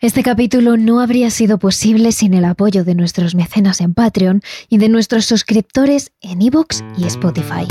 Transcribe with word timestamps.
Este 0.00 0.22
capítulo 0.22 0.76
no 0.76 1.00
habría 1.00 1.28
sido 1.28 1.58
posible 1.58 2.12
sin 2.12 2.32
el 2.32 2.44
apoyo 2.44 2.84
de 2.84 2.94
nuestros 2.94 3.34
mecenas 3.34 3.80
en 3.80 3.94
Patreon 3.94 4.42
y 4.68 4.78
de 4.78 4.88
nuestros 4.88 5.24
suscriptores 5.24 6.12
en 6.20 6.40
iVoox 6.40 6.82
y 6.96 7.06
Spotify. 7.08 7.66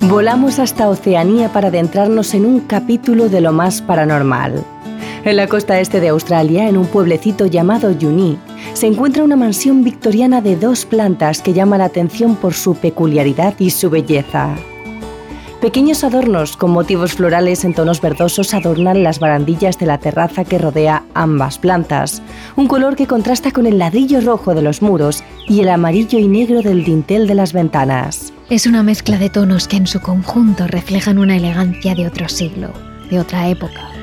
Volamos 0.00 0.58
hasta 0.58 0.88
Oceanía 0.88 1.52
para 1.52 1.68
adentrarnos 1.68 2.32
en 2.32 2.46
un 2.46 2.60
capítulo 2.60 3.28
de 3.28 3.42
lo 3.42 3.52
más 3.52 3.82
paranormal. 3.82 4.64
En 5.24 5.36
la 5.36 5.48
costa 5.48 5.80
este 5.80 6.00
de 6.00 6.08
Australia, 6.08 6.68
en 6.68 6.76
un 6.76 6.86
pueblecito 6.86 7.46
llamado 7.46 7.90
Yuni, 7.90 8.38
se 8.72 8.86
encuentra 8.86 9.24
una 9.24 9.36
mansión 9.36 9.82
victoriana 9.82 10.40
de 10.40 10.56
dos 10.56 10.84
plantas 10.84 11.42
que 11.42 11.52
llama 11.52 11.78
la 11.78 11.86
atención 11.86 12.36
por 12.36 12.54
su 12.54 12.76
peculiaridad 12.76 13.54
y 13.58 13.70
su 13.70 13.90
belleza. 13.90 14.54
Pequeños 15.60 16.04
adornos 16.04 16.56
con 16.56 16.70
motivos 16.70 17.14
florales 17.14 17.64
en 17.64 17.74
tonos 17.74 18.00
verdosos 18.00 18.54
adornan 18.54 19.02
las 19.02 19.18
barandillas 19.18 19.76
de 19.76 19.86
la 19.86 19.98
terraza 19.98 20.44
que 20.44 20.56
rodea 20.56 21.02
ambas 21.14 21.58
plantas, 21.58 22.22
un 22.54 22.68
color 22.68 22.94
que 22.94 23.08
contrasta 23.08 23.50
con 23.50 23.66
el 23.66 23.78
ladrillo 23.78 24.20
rojo 24.20 24.54
de 24.54 24.62
los 24.62 24.82
muros 24.82 25.24
y 25.48 25.60
el 25.60 25.68
amarillo 25.68 26.20
y 26.20 26.28
negro 26.28 26.62
del 26.62 26.84
dintel 26.84 27.26
de 27.26 27.34
las 27.34 27.52
ventanas. 27.52 28.32
Es 28.50 28.68
una 28.68 28.84
mezcla 28.84 29.18
de 29.18 29.30
tonos 29.30 29.66
que 29.66 29.78
en 29.78 29.88
su 29.88 30.00
conjunto 30.00 30.68
reflejan 30.68 31.18
una 31.18 31.36
elegancia 31.36 31.96
de 31.96 32.06
otro 32.06 32.28
siglo, 32.28 32.72
de 33.10 33.18
otra 33.18 33.48
época. 33.48 33.97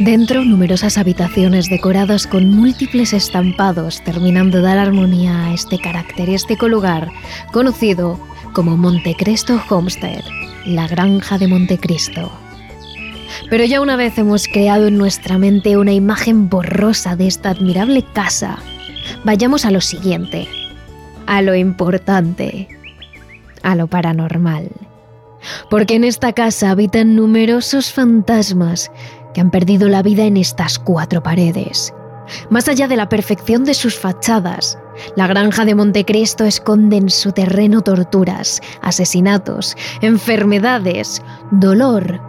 Dentro, 0.00 0.44
numerosas 0.44 0.98
habitaciones 0.98 1.68
decoradas 1.68 2.26
con 2.26 2.50
múltiples 2.50 3.12
estampados 3.12 4.02
terminan 4.04 4.50
de 4.50 4.60
dar 4.60 4.78
armonía 4.78 5.46
a 5.46 5.54
este 5.54 5.78
característico 5.78 6.68
lugar 6.68 7.08
conocido 7.52 8.18
como 8.52 8.76
Montecristo 8.76 9.60
Homestead, 9.68 10.22
la 10.66 10.86
granja 10.88 11.38
de 11.38 11.48
Montecristo. 11.48 12.32
Pero 13.50 13.64
ya 13.64 13.80
una 13.80 13.96
vez 13.96 14.18
hemos 14.18 14.46
creado 14.48 14.88
en 14.88 14.98
nuestra 14.98 15.38
mente 15.38 15.76
una 15.76 15.92
imagen 15.92 16.48
borrosa 16.48 17.16
de 17.16 17.26
esta 17.26 17.50
admirable 17.50 18.04
casa, 18.12 18.58
vayamos 19.24 19.64
a 19.64 19.70
lo 19.70 19.80
siguiente, 19.80 20.48
a 21.26 21.42
lo 21.42 21.54
importante 21.54 22.68
a 23.62 23.74
lo 23.74 23.86
paranormal. 23.86 24.70
Porque 25.70 25.94
en 25.94 26.04
esta 26.04 26.32
casa 26.32 26.70
habitan 26.70 27.14
numerosos 27.14 27.92
fantasmas 27.92 28.90
que 29.34 29.40
han 29.40 29.50
perdido 29.50 29.88
la 29.88 30.02
vida 30.02 30.24
en 30.24 30.36
estas 30.36 30.78
cuatro 30.78 31.22
paredes. 31.22 31.92
Más 32.50 32.68
allá 32.68 32.88
de 32.88 32.96
la 32.96 33.08
perfección 33.08 33.64
de 33.64 33.74
sus 33.74 33.98
fachadas, 33.98 34.78
la 35.16 35.26
granja 35.26 35.64
de 35.64 35.74
Montecristo 35.74 36.44
esconde 36.44 36.96
en 36.96 37.10
su 37.10 37.32
terreno 37.32 37.82
torturas, 37.82 38.60
asesinatos, 38.82 39.76
enfermedades, 40.02 41.22
dolor 41.50 42.20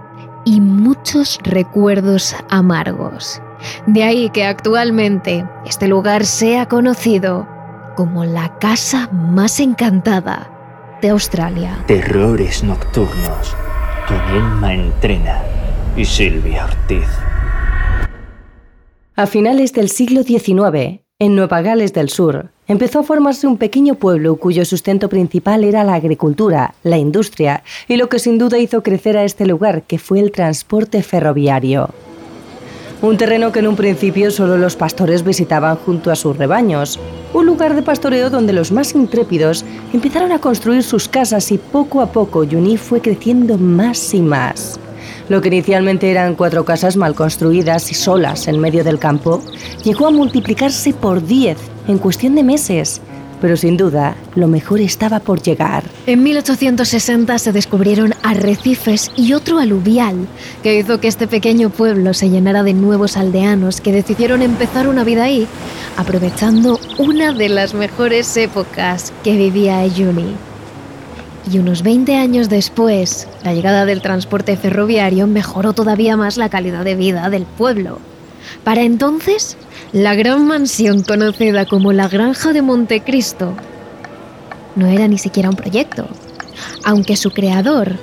y 0.45 0.61
muchos 0.61 1.39
recuerdos 1.43 2.35
amargos. 2.49 3.41
De 3.87 4.03
ahí 4.03 4.29
que 4.29 4.45
actualmente 4.45 5.45
este 5.65 5.87
lugar 5.87 6.25
sea 6.25 6.67
conocido 6.67 7.47
como 7.95 8.23
la 8.23 8.57
casa 8.59 9.09
más 9.11 9.59
encantada 9.59 10.49
de 11.01 11.09
Australia. 11.09 11.83
Terrores 11.87 12.63
nocturnos 12.63 13.55
con 14.07 14.63
Entrena 14.63 15.41
y 15.99 16.05
Silvia 16.05 16.63
Ortiz. 16.63 17.09
A 19.17 19.27
finales 19.27 19.73
del 19.73 19.89
siglo 19.89 20.23
XIX, 20.23 21.01
en 21.19 21.35
Nueva 21.35 21.61
Gales 21.61 21.91
del 21.91 22.07
Sur, 22.07 22.51
empezó 22.67 22.99
a 22.99 23.03
formarse 23.03 23.47
un 23.47 23.57
pequeño 23.57 23.95
pueblo 23.95 24.37
cuyo 24.37 24.63
sustento 24.63 25.09
principal 25.09 25.65
era 25.65 25.83
la 25.83 25.95
agricultura, 25.95 26.73
la 26.83 26.97
industria 26.97 27.63
y 27.89 27.97
lo 27.97 28.07
que 28.07 28.19
sin 28.19 28.37
duda 28.37 28.57
hizo 28.59 28.81
crecer 28.81 29.17
a 29.17 29.25
este 29.25 29.45
lugar, 29.45 29.83
que 29.83 29.99
fue 29.99 30.21
el 30.21 30.31
transporte 30.31 31.03
ferroviario. 31.03 31.89
Un 33.01 33.17
terreno 33.17 33.51
que 33.51 33.59
en 33.59 33.67
un 33.67 33.75
principio 33.75 34.31
solo 34.31 34.57
los 34.57 34.77
pastores 34.77 35.25
visitaban 35.25 35.75
junto 35.75 36.11
a 36.11 36.15
sus 36.15 36.37
rebaños. 36.37 36.97
Un 37.33 37.45
lugar 37.45 37.75
de 37.75 37.81
pastoreo 37.81 38.29
donde 38.29 38.53
los 38.53 38.71
más 38.71 38.95
intrépidos 38.95 39.65
empezaron 39.91 40.31
a 40.31 40.39
construir 40.39 40.83
sus 40.83 41.09
casas 41.09 41.51
y 41.51 41.57
poco 41.57 41.99
a 41.99 42.13
poco 42.13 42.45
Yuni 42.45 42.77
fue 42.77 43.01
creciendo 43.01 43.57
más 43.57 44.13
y 44.13 44.21
más. 44.21 44.79
Lo 45.29 45.41
que 45.41 45.47
inicialmente 45.47 46.11
eran 46.11 46.35
cuatro 46.35 46.65
casas 46.65 46.97
mal 46.97 47.15
construidas 47.15 47.91
y 47.91 47.93
solas 47.93 48.47
en 48.47 48.59
medio 48.59 48.83
del 48.83 48.99
campo, 48.99 49.41
llegó 49.83 50.07
a 50.07 50.11
multiplicarse 50.11 50.91
por 50.93 51.25
diez 51.25 51.57
en 51.87 51.99
cuestión 51.99 52.35
de 52.35 52.43
meses 52.43 53.01
pero 53.41 53.57
sin 53.57 53.77
duda 53.77 54.15
lo 54.35 54.47
mejor 54.47 54.81
estaba 54.81 55.19
por 55.19 55.41
llegar. 55.41 55.83
En 56.05 56.23
1860 56.23 57.37
se 57.39 57.51
descubrieron 57.51 58.13
arrecifes 58.23 59.11
y 59.15 59.33
otro 59.33 59.59
aluvial 59.59 60.27
que 60.63 60.77
hizo 60.77 60.99
que 60.99 61.07
este 61.07 61.27
pequeño 61.27 61.69
pueblo 61.69 62.13
se 62.13 62.29
llenara 62.29 62.63
de 62.63 62.73
nuevos 62.73 63.17
aldeanos 63.17 63.81
que 63.81 63.91
decidieron 63.91 64.41
empezar 64.41 64.87
una 64.87 65.03
vida 65.03 65.23
ahí, 65.23 65.47
aprovechando 65.97 66.79
una 66.97 67.33
de 67.33 67.49
las 67.49 67.73
mejores 67.73 68.35
épocas 68.37 69.13
que 69.23 69.35
vivía 69.35 69.79
Ayuni. 69.79 70.48
Y 71.51 71.57
unos 71.57 71.83
20 71.83 72.15
años 72.15 72.49
después, 72.49 73.27
la 73.43 73.53
llegada 73.53 73.85
del 73.85 74.01
transporte 74.01 74.57
ferroviario 74.57 75.27
mejoró 75.27 75.73
todavía 75.73 76.17
más 76.17 76.37
la 76.37 76.49
calidad 76.49 76.83
de 76.83 76.95
vida 76.95 77.29
del 77.29 77.43
pueblo. 77.43 77.99
Para 78.63 78.81
entonces, 78.81 79.57
la 79.93 80.15
gran 80.15 80.45
mansión 80.47 81.03
conocida 81.03 81.65
como 81.65 81.93
la 81.93 82.07
Granja 82.07 82.53
de 82.53 82.61
Montecristo 82.61 83.53
no 84.75 84.87
era 84.87 85.07
ni 85.07 85.17
siquiera 85.17 85.49
un 85.49 85.55
proyecto, 85.55 86.07
aunque 86.83 87.15
su 87.15 87.31
creador, 87.31 87.93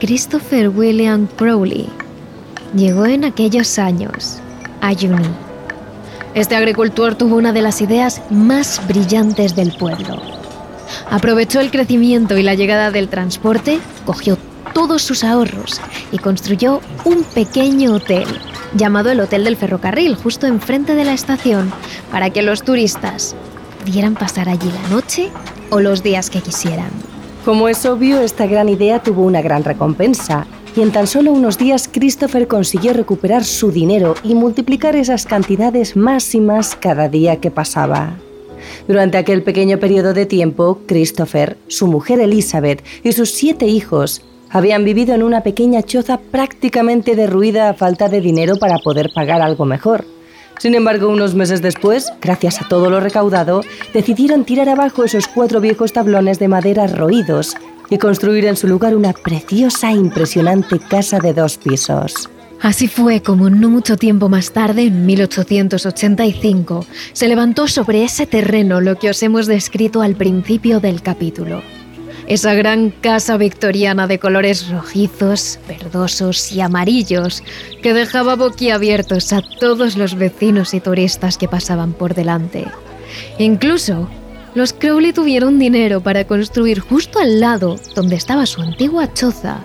Christopher 0.00 0.68
William 0.68 1.26
Crowley, 1.26 1.88
llegó 2.76 3.06
en 3.06 3.24
aquellos 3.24 3.78
años 3.78 4.38
a 4.80 4.92
Juni. 4.94 5.28
Este 6.34 6.56
agricultor 6.56 7.14
tuvo 7.14 7.36
una 7.36 7.52
de 7.52 7.62
las 7.62 7.80
ideas 7.80 8.20
más 8.30 8.80
brillantes 8.88 9.54
del 9.54 9.72
pueblo. 9.76 10.43
Aprovechó 11.10 11.60
el 11.60 11.70
crecimiento 11.70 12.36
y 12.36 12.42
la 12.42 12.54
llegada 12.54 12.90
del 12.90 13.08
transporte, 13.08 13.78
cogió 14.04 14.38
todos 14.72 15.02
sus 15.02 15.24
ahorros 15.24 15.80
y 16.12 16.18
construyó 16.18 16.80
un 17.04 17.22
pequeño 17.22 17.94
hotel 17.94 18.26
llamado 18.74 19.10
el 19.10 19.20
Hotel 19.20 19.44
del 19.44 19.56
Ferrocarril, 19.56 20.16
justo 20.16 20.46
enfrente 20.46 20.94
de 20.94 21.04
la 21.04 21.14
estación, 21.14 21.72
para 22.10 22.30
que 22.30 22.42
los 22.42 22.62
turistas 22.62 23.36
pudieran 23.84 24.14
pasar 24.14 24.48
allí 24.48 24.70
la 24.70 24.88
noche 24.88 25.30
o 25.70 25.80
los 25.80 26.02
días 26.02 26.28
que 26.28 26.40
quisieran. 26.40 26.90
Como 27.44 27.68
es 27.68 27.84
obvio, 27.86 28.20
esta 28.20 28.46
gran 28.46 28.68
idea 28.68 29.02
tuvo 29.02 29.22
una 29.22 29.42
gran 29.42 29.64
recompensa, 29.64 30.46
y 30.76 30.80
en 30.80 30.90
tan 30.90 31.06
solo 31.06 31.30
unos 31.30 31.56
días 31.56 31.88
Christopher 31.92 32.48
consiguió 32.48 32.92
recuperar 32.94 33.44
su 33.44 33.70
dinero 33.70 34.14
y 34.24 34.34
multiplicar 34.34 34.96
esas 34.96 35.24
cantidades 35.24 35.96
más 35.96 36.34
y 36.34 36.40
más 36.40 36.74
cada 36.74 37.08
día 37.08 37.40
que 37.40 37.50
pasaba. 37.50 38.14
Durante 38.86 39.18
aquel 39.18 39.42
pequeño 39.42 39.78
periodo 39.78 40.14
de 40.14 40.26
tiempo, 40.26 40.80
Christopher, 40.86 41.56
su 41.68 41.86
mujer 41.86 42.20
Elizabeth 42.20 42.84
y 43.02 43.12
sus 43.12 43.30
siete 43.30 43.66
hijos 43.66 44.22
habían 44.50 44.84
vivido 44.84 45.14
en 45.14 45.22
una 45.22 45.42
pequeña 45.42 45.82
choza 45.82 46.18
prácticamente 46.18 47.16
derruida 47.16 47.68
a 47.68 47.74
falta 47.74 48.08
de 48.08 48.20
dinero 48.20 48.56
para 48.56 48.78
poder 48.78 49.10
pagar 49.14 49.42
algo 49.42 49.64
mejor. 49.64 50.04
Sin 50.58 50.74
embargo, 50.74 51.08
unos 51.08 51.34
meses 51.34 51.60
después, 51.60 52.12
gracias 52.20 52.62
a 52.62 52.68
todo 52.68 52.88
lo 52.88 53.00
recaudado, 53.00 53.62
decidieron 53.92 54.44
tirar 54.44 54.68
abajo 54.68 55.04
esos 55.04 55.26
cuatro 55.26 55.60
viejos 55.60 55.92
tablones 55.92 56.38
de 56.38 56.48
madera 56.48 56.86
roídos 56.86 57.56
y 57.90 57.98
construir 57.98 58.44
en 58.46 58.56
su 58.56 58.68
lugar 58.68 58.96
una 58.96 59.12
preciosa 59.12 59.90
e 59.90 59.94
impresionante 59.94 60.78
casa 60.78 61.18
de 61.18 61.34
dos 61.34 61.58
pisos. 61.58 62.30
Así 62.64 62.88
fue 62.88 63.20
como 63.20 63.50
no 63.50 63.68
mucho 63.68 63.98
tiempo 63.98 64.30
más 64.30 64.52
tarde, 64.52 64.84
en 64.84 65.04
1885, 65.04 66.86
se 67.12 67.28
levantó 67.28 67.68
sobre 67.68 68.04
ese 68.04 68.26
terreno 68.26 68.80
lo 68.80 68.98
que 68.98 69.10
os 69.10 69.22
hemos 69.22 69.46
descrito 69.46 70.00
al 70.00 70.16
principio 70.16 70.80
del 70.80 71.02
capítulo 71.02 71.62
esa 72.26 72.54
gran 72.54 72.88
casa 72.90 73.36
victoriana 73.36 74.06
de 74.06 74.18
colores 74.18 74.70
rojizos, 74.70 75.58
verdosos 75.68 76.52
y 76.52 76.62
amarillos 76.62 77.42
que 77.82 77.92
dejaba 77.92 78.34
boquiabiertos 78.34 79.34
a 79.34 79.42
todos 79.60 79.98
los 79.98 80.14
vecinos 80.14 80.72
y 80.72 80.80
turistas 80.80 81.36
que 81.36 81.48
pasaban 81.48 81.92
por 81.92 82.14
delante. 82.14 82.64
Incluso 83.38 84.08
los 84.54 84.72
Crowley 84.72 85.12
tuvieron 85.12 85.58
dinero 85.58 86.00
para 86.00 86.26
construir 86.26 86.80
justo 86.80 87.18
al 87.18 87.40
lado 87.40 87.78
donde 87.94 88.16
estaba 88.16 88.46
su 88.46 88.62
antigua 88.62 89.12
choza, 89.12 89.62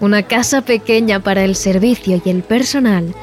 una 0.00 0.22
casa 0.22 0.62
pequeña 0.62 1.20
para 1.20 1.44
el 1.44 1.54
servicio 1.54 2.20
y 2.24 2.30
el 2.30 2.42
personal 2.42 3.14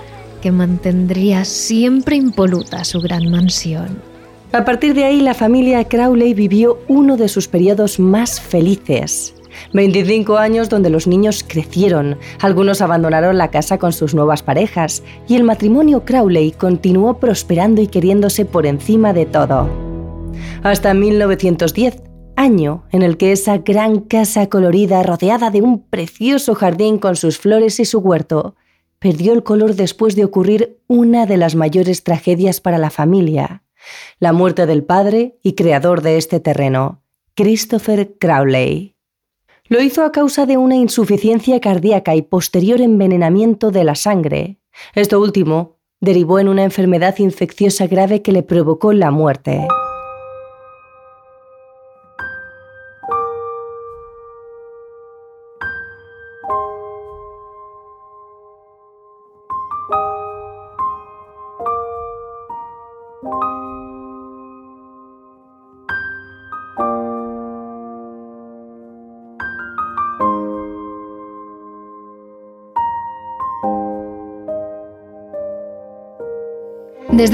que 0.42 0.52
mantendría 0.52 1.46
siempre 1.46 2.16
impoluta 2.16 2.84
su 2.84 3.02
gran 3.02 3.31
mansión. 3.31 4.00
A 4.52 4.63
partir 4.63 4.94
de 4.94 5.04
ahí, 5.04 5.19
la 5.19 5.34
familia 5.34 5.84
Crowley 5.84 6.34
vivió 6.34 6.80
uno 6.88 7.18
de 7.18 7.28
sus 7.28 7.48
periodos 7.48 8.00
más 8.00 8.40
felices. 8.40 9.34
25 9.74 10.38
años 10.38 10.69
donde 10.69 10.90
los 10.90 11.07
niños 11.07 11.44
crecieron, 11.48 12.18
algunos 12.42 12.81
abandonaron 12.81 13.38
la 13.38 13.52
casa 13.52 13.78
con 13.78 13.92
sus 13.92 14.13
nuevas 14.13 14.44
parejas 14.44 15.04
y 15.28 15.36
el 15.36 15.44
matrimonio 15.44 16.06
Crowley 16.06 16.52
continuó 16.52 17.18
prosperando 17.19 17.81
y 17.81 17.88
queriéndose 17.88 18.46
por 18.46 18.66
encima 18.66 19.13
de 19.13 19.25
todo. 19.25 19.69
hasta 20.63 20.94
1910, 20.94 22.05
año 22.35 22.83
en 22.91 23.01
el 23.01 23.17
que 23.17 23.31
esa 23.31 23.57
gran 23.59 23.99
casa 23.99 24.47
colorida 24.47 25.03
rodeada 25.03 25.51
de 25.51 25.61
un 25.61 25.83
precioso 25.83 26.55
jardín 26.55 26.97
con 26.97 27.15
sus 27.15 27.37
flores 27.37 27.79
y 27.79 27.85
su 27.85 27.99
huerto 27.99 28.55
perdió 28.99 29.33
el 29.33 29.43
color 29.43 29.75
después 29.75 30.15
de 30.15 30.25
ocurrir 30.25 30.79
una 30.87 31.25
de 31.25 31.37
las 31.37 31.55
mayores 31.55 32.03
tragedias 32.03 32.61
para 32.61 32.77
la 32.77 32.89
familia, 32.89 33.63
la 34.19 34.33
muerte 34.33 34.65
del 34.65 34.83
padre 34.83 35.37
y 35.43 35.53
creador 35.53 36.01
de 36.01 36.17
este 36.17 36.39
terreno, 36.39 37.03
Christopher 37.35 38.15
Crowley. 38.19 38.95
Lo 39.67 39.81
hizo 39.81 40.03
a 40.03 40.11
causa 40.11 40.45
de 40.45 40.57
una 40.57 40.75
insuficiencia 40.75 41.59
cardíaca 41.59 42.15
y 42.15 42.21
posterior 42.21 42.81
envenenamiento 42.81 43.71
de 43.71 43.83
la 43.83 43.95
sangre. 43.95 44.59
Esto 44.93 45.19
último 45.19 45.77
derivó 45.99 46.39
en 46.39 46.47
una 46.47 46.63
enfermedad 46.63 47.17
infecciosa 47.17 47.87
grave 47.87 48.21
que 48.21 48.31
le 48.31 48.43
provocó 48.43 48.93
la 48.93 49.11
muerte. 49.11 49.67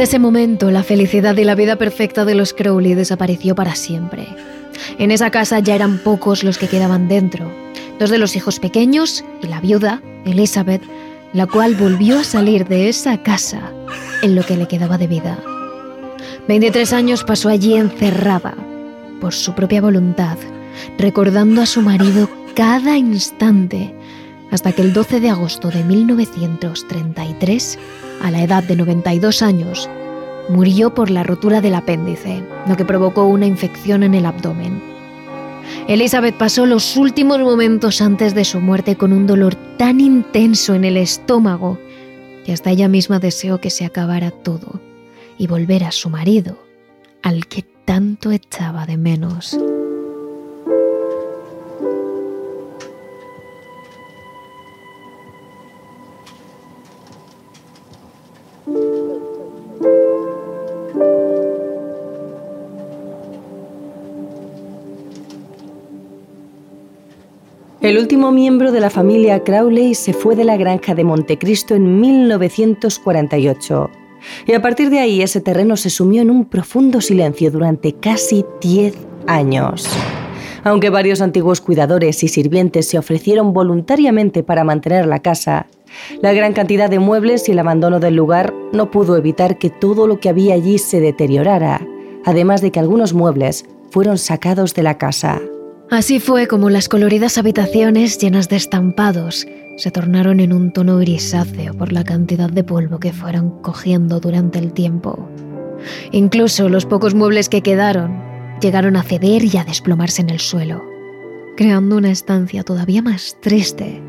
Desde 0.02 0.14
ese 0.14 0.20
momento, 0.20 0.72
la 0.72 0.82
felicidad 0.82 1.38
y 1.38 1.44
la 1.44 1.54
vida 1.54 1.76
perfecta 1.76 2.26
de 2.26 2.34
los 2.34 2.56
Crowley 2.56 2.96
desapareció 2.96 3.54
para 3.54 3.76
siempre. 3.76 4.28
En 4.98 5.12
esa 5.12 5.30
casa 5.30 5.60
ya 5.60 5.76
eran 5.76 6.00
pocos 6.00 6.44
los 6.44 6.58
que 6.58 6.68
quedaban 6.68 7.08
dentro, 7.08 7.54
dos 8.00 8.10
de 8.10 8.18
los 8.18 8.36
hijos 8.36 8.60
pequeños 8.60 9.24
y 9.44 9.48
la 9.48 9.62
viuda, 9.62 10.02
Elizabeth, 10.26 10.82
la 11.34 11.46
cual 11.46 11.76
volvió 11.76 12.18
a 12.18 12.24
salir 12.24 12.68
de 12.68 12.90
esa 12.90 13.22
casa 13.22 13.72
en 14.24 14.34
lo 14.34 14.44
que 14.44 14.58
le 14.58 14.68
quedaba 14.68 14.98
de 14.98 15.06
vida. 15.06 15.38
23 16.48 16.94
años 16.94 17.24
pasó 17.24 17.50
allí 17.50 17.76
encerrada, 17.76 18.56
por 19.20 19.36
su 19.36 19.54
propia 19.54 19.82
voluntad, 19.82 20.40
recordando 20.98 21.62
a 21.62 21.68
su 21.68 21.84
marido 21.84 22.28
cada 22.56 22.98
instante, 22.98 23.94
hasta 24.50 24.72
que 24.72 24.82
el 24.82 24.94
12 24.94 25.20
de 25.20 25.30
agosto 25.30 25.70
de 25.70 25.84
1933 25.84 27.78
a 28.22 28.32
la 28.32 28.44
edad 28.44 28.64
de 28.64 28.76
92 28.76 29.42
años, 29.42 29.90
murió 30.50 30.94
por 30.94 31.10
la 31.10 31.24
rotura 31.24 31.62
del 31.62 31.76
apéndice, 31.76 32.44
lo 32.68 32.76
que 32.76 32.86
provocó 32.86 33.26
una 33.26 33.46
infección 33.46 34.04
en 34.04 34.14
el 34.14 34.26
abdomen. 34.26 34.82
Elizabeth 35.88 36.36
pasó 36.36 36.66
los 36.66 36.98
últimos 36.98 37.40
momentos 37.40 38.02
antes 38.02 38.36
de 38.36 38.46
su 38.46 38.60
muerte 38.60 38.96
con 38.96 39.14
un 39.14 39.28
dolor 39.28 39.56
tan 39.78 40.00
intenso 40.00 40.74
en 40.76 40.86
el 40.86 40.98
estómago 40.98 41.80
que 42.46 42.54
hasta 42.54 42.72
ella 42.72 42.88
misma 42.88 43.20
deseó 43.20 43.60
que 43.60 43.70
se 43.70 43.86
acabara 43.86 44.32
todo 44.32 44.82
y 45.38 45.48
volver 45.48 45.84
a 45.84 45.92
su 45.92 46.10
marido, 46.10 46.58
al 47.24 47.48
que 47.48 47.64
tanto 47.86 48.32
echaba 48.32 48.86
de 48.86 48.98
menos. 48.98 49.58
El 67.82 67.98
último 67.98 68.32
miembro 68.32 68.72
de 68.72 68.80
la 68.80 68.92
familia 68.92 69.44
Crowley 69.44 69.96
se 69.96 70.14
fue 70.14 70.36
de 70.36 70.44
la 70.44 70.56
granja 70.56 70.94
de 70.94 71.04
Montecristo 71.04 71.74
en 71.74 72.00
1948 72.00 73.90
y 74.46 74.54
a 74.54 74.62
partir 74.62 74.92
de 74.92 75.00
ahí 75.00 75.24
ese 75.24 75.42
terreno 75.42 75.76
se 75.76 75.90
sumió 75.90 76.22
en 76.22 76.30
un 76.30 76.46
profundo 76.46 77.02
silencio 77.02 77.50
durante 77.50 77.94
casi 77.94 78.46
10 78.62 78.96
años. 79.26 79.90
Aunque 80.64 80.92
varios 80.92 81.22
antiguos 81.22 81.60
cuidadores 81.60 82.24
y 82.24 82.28
sirvientes 82.28 82.88
se 82.88 83.00
ofrecieron 83.00 83.52
voluntariamente 83.52 84.44
para 84.44 84.64
mantener 84.64 85.08
la 85.08 85.24
casa, 85.24 85.66
la 86.22 86.34
gran 86.34 86.54
cantidad 86.54 86.88
de 86.88 87.00
muebles 87.00 87.50
y 87.50 87.54
el 87.54 87.60
abandono 87.60 88.00
del 88.00 88.16
lugar 88.16 88.54
no 88.74 88.92
pudo 88.92 89.18
evitar 89.18 89.58
que 89.58 89.72
todo 89.72 90.06
lo 90.06 90.20
que 90.20 90.30
había 90.30 90.54
allí 90.54 90.78
se 90.78 91.00
deteriorara, 91.00 91.82
además 92.26 92.62
de 92.62 92.72
que 92.72 92.80
algunos 92.80 93.16
muebles 93.16 93.66
fueron 93.90 94.20
sacados 94.20 94.76
de 94.76 94.84
la 94.84 95.00
casa. 95.00 95.42
Así 95.92 96.22
fue 96.22 96.48
como 96.48 96.70
las 96.70 96.88
coloridas 96.88 97.38
habitaciones 97.38 98.18
llenas 98.18 98.48
de 98.48 98.56
estampados 98.56 99.46
se 99.76 99.92
tornaron 99.92 100.40
en 100.40 100.54
un 100.54 100.72
tono 100.72 100.98
grisáceo 100.98 101.74
por 101.74 101.92
la 101.92 102.06
cantidad 102.06 102.50
de 102.50 102.64
polvo 102.64 102.98
que 102.98 103.12
fueron 103.12 103.62
cogiendo 103.62 104.22
durante 104.22 104.58
el 104.58 104.72
tiempo. 104.72 105.30
Incluso 106.14 106.70
los 106.70 106.86
pocos 106.86 107.14
muebles 107.14 107.50
que 107.50 107.62
quedaron 107.62 108.24
llegaron 108.62 108.96
a 108.96 109.04
ceder 109.04 109.44
y 109.44 109.58
a 109.58 109.66
desplomarse 109.66 110.22
en 110.22 110.30
el 110.30 110.40
suelo, 110.40 110.82
creando 111.58 111.98
una 111.98 112.12
estancia 112.12 112.64
todavía 112.64 113.02
más 113.02 113.36
triste 113.42 114.02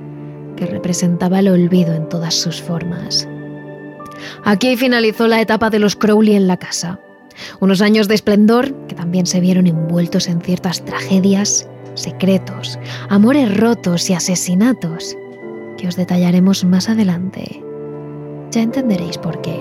que 0.57 0.67
representaba 0.67 1.41
el 1.41 1.49
olvido 1.49 1.95
en 1.95 2.09
todas 2.09 2.35
sus 2.35 2.63
formas. 2.63 3.27
Aquí 4.45 4.77
finalizó 4.77 5.27
la 5.27 5.41
etapa 5.41 5.69
de 5.69 5.81
los 5.81 5.97
Crowley 5.97 6.37
en 6.37 6.47
la 6.47 6.59
casa. 6.59 7.01
Unos 7.59 7.81
años 7.81 8.07
de 8.07 8.15
esplendor 8.15 8.73
que 8.87 8.95
también 8.95 9.27
se 9.27 9.41
vieron 9.41 9.67
envueltos 9.67 10.29
en 10.29 10.43
ciertas 10.43 10.85
tragedias 10.85 11.67
secretos, 11.95 12.79
amores 13.09 13.57
rotos 13.57 14.09
y 14.11 14.15
asesinatos 14.15 15.17
que 15.79 15.89
os 15.89 15.97
detallaremos 15.97 16.65
más 16.65 16.89
adelante. 16.89 17.63
Ya 18.51 18.63
entenderéis 18.63 19.19
por 19.19 19.41
qué. 19.41 19.57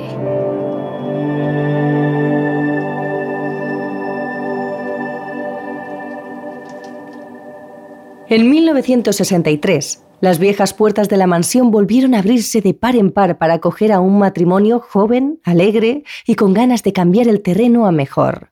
En 8.28 8.50
1963, 8.50 10.04
las 10.22 10.40
viejas 10.40 10.74
puertas 10.74 11.10
de 11.10 11.18
la 11.18 11.28
mansión 11.28 11.70
volvieron 11.70 12.16
a 12.16 12.20
abrirse 12.20 12.62
de 12.62 12.74
par 12.74 12.96
en 12.96 13.12
par 13.12 13.38
para 13.38 13.56
acoger 13.56 13.92
a 13.92 14.00
un 14.00 14.20
matrimonio 14.20 14.80
joven, 14.80 15.42
alegre 15.44 16.04
y 16.26 16.36
con 16.36 16.54
ganas 16.54 16.84
de 16.84 16.94
cambiar 16.94 17.28
el 17.28 17.42
terreno 17.42 17.88
a 17.88 17.92
mejor. 17.92 18.52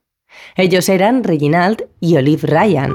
Ellos 0.56 0.88
eran 0.88 1.24
Reginald 1.24 1.86
y 1.98 2.16
Olive 2.16 2.46
Ryan. 2.46 2.92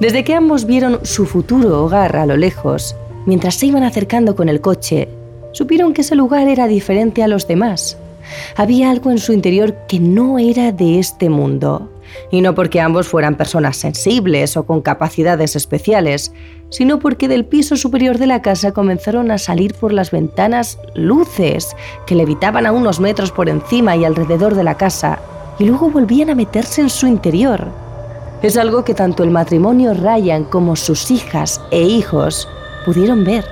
Desde 0.00 0.24
que 0.24 0.34
ambos 0.34 0.64
vieron 0.64 1.00
su 1.04 1.26
futuro 1.26 1.84
hogar 1.84 2.16
a 2.16 2.26
lo 2.26 2.36
lejos, 2.36 2.96
mientras 3.26 3.56
se 3.56 3.66
iban 3.66 3.82
acercando 3.82 4.36
con 4.36 4.48
el 4.48 4.60
coche, 4.60 5.08
supieron 5.52 5.92
que 5.92 6.02
ese 6.02 6.14
lugar 6.14 6.48
era 6.48 6.66
diferente 6.66 7.22
a 7.22 7.28
los 7.28 7.46
demás. 7.46 7.98
Había 8.56 8.90
algo 8.90 9.10
en 9.10 9.18
su 9.18 9.32
interior 9.32 9.74
que 9.88 10.00
no 10.00 10.38
era 10.38 10.72
de 10.72 10.98
este 10.98 11.28
mundo. 11.28 11.90
Y 12.30 12.40
no 12.40 12.54
porque 12.54 12.80
ambos 12.80 13.06
fueran 13.06 13.36
personas 13.36 13.76
sensibles 13.76 14.56
o 14.56 14.64
con 14.64 14.80
capacidades 14.80 15.56
especiales, 15.56 16.32
sino 16.70 16.98
porque 16.98 17.28
del 17.28 17.44
piso 17.44 17.76
superior 17.76 18.18
de 18.18 18.26
la 18.26 18.42
casa 18.42 18.72
comenzaron 18.72 19.30
a 19.30 19.38
salir 19.38 19.74
por 19.74 19.92
las 19.92 20.10
ventanas 20.10 20.78
luces 20.94 21.76
que 22.06 22.14
levitaban 22.14 22.66
a 22.66 22.72
unos 22.72 23.00
metros 23.00 23.30
por 23.30 23.48
encima 23.48 23.96
y 23.96 24.04
alrededor 24.04 24.54
de 24.54 24.64
la 24.64 24.76
casa, 24.76 25.18
y 25.58 25.64
luego 25.64 25.90
volvían 25.90 26.30
a 26.30 26.34
meterse 26.34 26.80
en 26.80 26.90
su 26.90 27.06
interior. 27.06 27.87
Es 28.40 28.56
algo 28.56 28.84
que 28.84 28.94
tanto 28.94 29.24
el 29.24 29.30
matrimonio 29.30 29.94
Ryan 29.94 30.44
como 30.44 30.76
sus 30.76 31.10
hijas 31.10 31.60
e 31.72 31.82
hijos 31.82 32.48
pudieron 32.86 33.24
ver. 33.24 33.44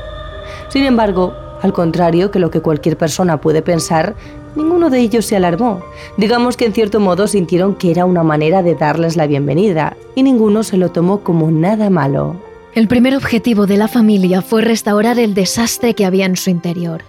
Sin 0.68 0.84
embargo, 0.84 1.34
al 1.60 1.72
contrario 1.72 2.30
que 2.30 2.38
lo 2.38 2.52
que 2.52 2.60
cualquier 2.60 2.96
persona 2.96 3.40
puede 3.40 3.62
pensar, 3.62 4.14
ninguno 4.54 4.88
de 4.88 5.00
ellos 5.00 5.26
se 5.26 5.34
alarmó. 5.34 5.80
Digamos 6.16 6.56
que 6.56 6.66
en 6.66 6.72
cierto 6.72 7.00
modo 7.00 7.26
sintieron 7.26 7.74
que 7.74 7.90
era 7.90 8.04
una 8.04 8.22
manera 8.22 8.62
de 8.62 8.76
darles 8.76 9.16
la 9.16 9.26
bienvenida, 9.26 9.96
y 10.14 10.22
ninguno 10.22 10.62
se 10.62 10.76
lo 10.76 10.90
tomó 10.90 11.20
como 11.20 11.50
nada 11.50 11.90
malo. 11.90 12.36
El 12.72 12.86
primer 12.86 13.16
objetivo 13.16 13.66
de 13.66 13.78
la 13.78 13.88
familia 13.88 14.40
fue 14.40 14.62
restaurar 14.62 15.18
el 15.18 15.34
desastre 15.34 15.94
que 15.94 16.04
había 16.04 16.26
en 16.26 16.36
su 16.36 16.50
interior. 16.50 17.02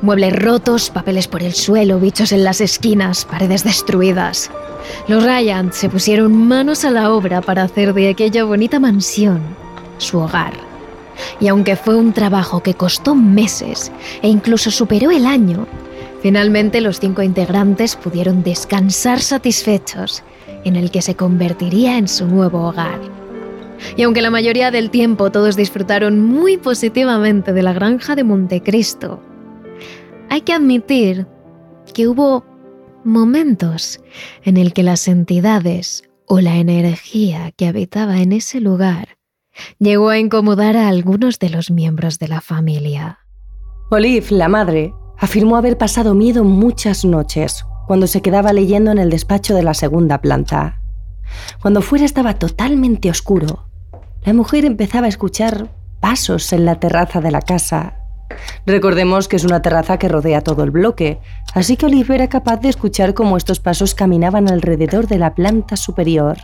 Muebles 0.00 0.34
rotos, 0.34 0.90
papeles 0.90 1.28
por 1.28 1.42
el 1.42 1.54
suelo, 1.54 1.98
bichos 1.98 2.32
en 2.32 2.44
las 2.44 2.60
esquinas, 2.60 3.24
paredes 3.24 3.64
destruidas. 3.64 4.50
Los 5.08 5.24
Ryan 5.24 5.72
se 5.72 5.88
pusieron 5.88 6.48
manos 6.48 6.84
a 6.84 6.90
la 6.90 7.12
obra 7.12 7.40
para 7.40 7.62
hacer 7.62 7.94
de 7.94 8.08
aquella 8.08 8.44
bonita 8.44 8.80
mansión 8.80 9.40
su 9.98 10.18
hogar. 10.18 10.52
Y 11.40 11.48
aunque 11.48 11.76
fue 11.76 11.96
un 11.96 12.12
trabajo 12.12 12.62
que 12.62 12.74
costó 12.74 13.14
meses 13.14 13.92
e 14.22 14.28
incluso 14.28 14.70
superó 14.70 15.10
el 15.10 15.26
año, 15.26 15.66
finalmente 16.20 16.80
los 16.80 17.00
cinco 17.00 17.22
integrantes 17.22 17.96
pudieron 17.96 18.42
descansar 18.42 19.20
satisfechos 19.20 20.22
en 20.64 20.76
el 20.76 20.90
que 20.90 21.02
se 21.02 21.14
convertiría 21.14 21.98
en 21.98 22.08
su 22.08 22.26
nuevo 22.26 22.68
hogar. 22.68 23.00
Y 23.96 24.02
aunque 24.02 24.22
la 24.22 24.30
mayoría 24.30 24.70
del 24.70 24.90
tiempo 24.90 25.30
todos 25.30 25.56
disfrutaron 25.56 26.20
muy 26.20 26.56
positivamente 26.56 27.52
de 27.52 27.62
la 27.62 27.72
granja 27.72 28.14
de 28.14 28.24
Montecristo, 28.24 29.20
hay 30.32 30.40
que 30.40 30.54
admitir 30.54 31.26
que 31.92 32.08
hubo 32.08 32.42
momentos 33.04 34.00
en 34.44 34.56
el 34.56 34.72
que 34.72 34.82
las 34.82 35.06
entidades 35.06 36.04
o 36.26 36.40
la 36.40 36.56
energía 36.56 37.50
que 37.50 37.66
habitaba 37.66 38.22
en 38.22 38.32
ese 38.32 38.58
lugar 38.58 39.18
llegó 39.78 40.08
a 40.08 40.18
incomodar 40.18 40.78
a 40.78 40.88
algunos 40.88 41.38
de 41.38 41.50
los 41.50 41.70
miembros 41.70 42.18
de 42.18 42.28
la 42.28 42.40
familia. 42.40 43.18
Olive, 43.90 44.24
la 44.30 44.48
madre, 44.48 44.94
afirmó 45.18 45.58
haber 45.58 45.76
pasado 45.76 46.14
miedo 46.14 46.44
muchas 46.44 47.04
noches 47.04 47.66
cuando 47.86 48.06
se 48.06 48.22
quedaba 48.22 48.54
leyendo 48.54 48.90
en 48.90 48.96
el 48.96 49.10
despacho 49.10 49.54
de 49.54 49.64
la 49.64 49.74
segunda 49.74 50.22
planta. 50.22 50.80
Cuando 51.60 51.82
fuera 51.82 52.06
estaba 52.06 52.38
totalmente 52.38 53.10
oscuro, 53.10 53.66
la 54.24 54.32
mujer 54.32 54.64
empezaba 54.64 55.04
a 55.04 55.10
escuchar 55.10 55.68
pasos 56.00 56.54
en 56.54 56.64
la 56.64 56.80
terraza 56.80 57.20
de 57.20 57.32
la 57.32 57.42
casa. 57.42 58.01
Recordemos 58.66 59.28
que 59.28 59.36
es 59.36 59.44
una 59.44 59.62
terraza 59.62 59.98
que 59.98 60.08
rodea 60.08 60.42
todo 60.42 60.62
el 60.64 60.70
bloque, 60.70 61.18
así 61.54 61.76
que 61.76 61.86
Olive 61.86 62.14
era 62.14 62.28
capaz 62.28 62.58
de 62.58 62.68
escuchar 62.68 63.14
cómo 63.14 63.36
estos 63.36 63.60
pasos 63.60 63.94
caminaban 63.94 64.48
alrededor 64.48 65.06
de 65.06 65.18
la 65.18 65.34
planta 65.34 65.76
superior. 65.76 66.38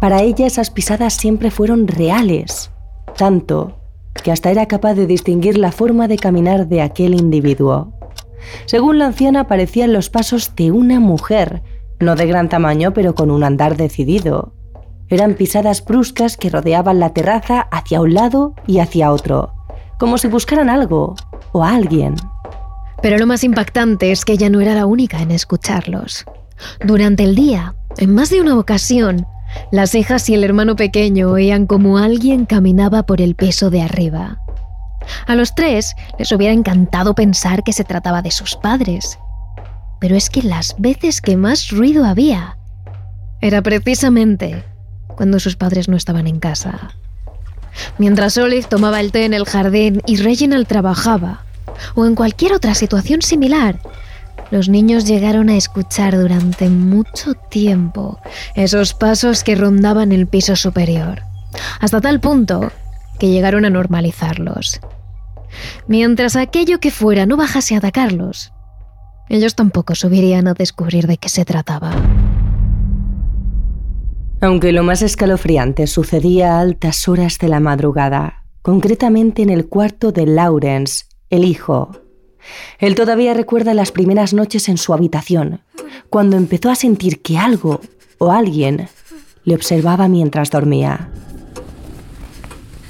Para 0.00 0.22
ella 0.22 0.46
esas 0.46 0.70
pisadas 0.70 1.14
siempre 1.14 1.50
fueron 1.50 1.86
reales, 1.86 2.70
tanto 3.16 3.78
que 4.22 4.30
hasta 4.30 4.50
era 4.50 4.66
capaz 4.66 4.94
de 4.94 5.06
distinguir 5.06 5.58
la 5.58 5.72
forma 5.72 6.08
de 6.08 6.18
caminar 6.18 6.68
de 6.68 6.82
aquel 6.82 7.14
individuo. 7.14 7.92
Según 8.66 8.98
la 8.98 9.06
anciana 9.06 9.46
parecían 9.46 9.92
los 9.92 10.10
pasos 10.10 10.54
de 10.56 10.70
una 10.70 11.00
mujer, 11.00 11.62
no 12.00 12.16
de 12.16 12.26
gran 12.26 12.48
tamaño 12.48 12.92
pero 12.92 13.14
con 13.14 13.30
un 13.30 13.44
andar 13.44 13.76
decidido. 13.76 14.54
Eran 15.08 15.34
pisadas 15.34 15.84
bruscas 15.84 16.36
que 16.36 16.50
rodeaban 16.50 16.98
la 16.98 17.12
terraza 17.12 17.60
hacia 17.70 18.00
un 18.00 18.14
lado 18.14 18.54
y 18.66 18.78
hacia 18.78 19.12
otro, 19.12 19.54
como 20.02 20.18
si 20.18 20.26
buscaran 20.26 20.68
algo 20.68 21.14
o 21.52 21.62
a 21.62 21.76
alguien. 21.76 22.16
Pero 23.02 23.18
lo 23.18 23.26
más 23.28 23.44
impactante 23.44 24.10
es 24.10 24.24
que 24.24 24.32
ella 24.32 24.50
no 24.50 24.60
era 24.60 24.74
la 24.74 24.84
única 24.84 25.22
en 25.22 25.30
escucharlos. 25.30 26.24
Durante 26.84 27.22
el 27.22 27.36
día, 27.36 27.76
en 27.98 28.12
más 28.12 28.28
de 28.28 28.40
una 28.40 28.58
ocasión, 28.58 29.28
las 29.70 29.94
hijas 29.94 30.28
y 30.28 30.34
el 30.34 30.42
hermano 30.42 30.74
pequeño 30.74 31.30
oían 31.30 31.66
como 31.66 31.98
alguien 31.98 32.46
caminaba 32.46 33.04
por 33.04 33.20
el 33.20 33.36
piso 33.36 33.70
de 33.70 33.80
arriba. 33.80 34.40
A 35.28 35.36
los 35.36 35.54
tres 35.54 35.94
les 36.18 36.32
hubiera 36.32 36.52
encantado 36.52 37.14
pensar 37.14 37.62
que 37.62 37.72
se 37.72 37.84
trataba 37.84 38.22
de 38.22 38.32
sus 38.32 38.56
padres. 38.56 39.20
Pero 40.00 40.16
es 40.16 40.30
que 40.30 40.42
las 40.42 40.74
veces 40.80 41.20
que 41.20 41.36
más 41.36 41.68
ruido 41.70 42.04
había 42.04 42.58
era 43.40 43.62
precisamente 43.62 44.64
cuando 45.14 45.38
sus 45.38 45.54
padres 45.54 45.88
no 45.88 45.96
estaban 45.96 46.26
en 46.26 46.40
casa. 46.40 46.90
Mientras 47.98 48.36
Olive 48.38 48.66
tomaba 48.68 49.00
el 49.00 49.12
té 49.12 49.24
en 49.24 49.34
el 49.34 49.44
jardín 49.44 50.02
y 50.06 50.16
Reginald 50.16 50.66
trabajaba, 50.66 51.44
o 51.94 52.06
en 52.06 52.14
cualquier 52.14 52.52
otra 52.52 52.74
situación 52.74 53.22
similar, 53.22 53.78
los 54.50 54.68
niños 54.68 55.06
llegaron 55.06 55.48
a 55.48 55.56
escuchar 55.56 56.16
durante 56.16 56.68
mucho 56.68 57.34
tiempo 57.34 58.20
esos 58.54 58.92
pasos 58.92 59.44
que 59.44 59.54
rondaban 59.54 60.12
el 60.12 60.26
piso 60.26 60.56
superior, 60.56 61.22
hasta 61.80 62.00
tal 62.00 62.20
punto 62.20 62.70
que 63.18 63.30
llegaron 63.30 63.64
a 63.64 63.70
normalizarlos. 63.70 64.80
Mientras 65.86 66.36
aquello 66.36 66.80
que 66.80 66.90
fuera 66.90 67.26
no 67.26 67.36
bajase 67.36 67.74
a 67.74 67.78
atacarlos, 67.78 68.52
ellos 69.28 69.54
tampoco 69.54 69.94
subirían 69.94 70.48
a 70.48 70.54
descubrir 70.54 71.06
de 71.06 71.16
qué 71.16 71.28
se 71.28 71.44
trataba. 71.44 71.92
Aunque 74.42 74.72
lo 74.72 74.82
más 74.82 75.02
escalofriante 75.02 75.86
sucedía 75.86 76.56
a 76.56 76.60
altas 76.60 77.06
horas 77.06 77.38
de 77.38 77.46
la 77.46 77.60
madrugada, 77.60 78.42
concretamente 78.60 79.40
en 79.42 79.50
el 79.50 79.68
cuarto 79.68 80.10
de 80.10 80.26
Lawrence, 80.26 81.04
el 81.30 81.44
hijo, 81.44 81.92
él 82.80 82.96
todavía 82.96 83.34
recuerda 83.34 83.72
las 83.72 83.92
primeras 83.92 84.34
noches 84.34 84.68
en 84.68 84.78
su 84.78 84.94
habitación, 84.94 85.60
cuando 86.10 86.36
empezó 86.36 86.70
a 86.70 86.74
sentir 86.74 87.22
que 87.22 87.38
algo 87.38 87.80
o 88.18 88.32
alguien 88.32 88.88
le 89.44 89.54
observaba 89.54 90.08
mientras 90.08 90.50
dormía. 90.50 91.08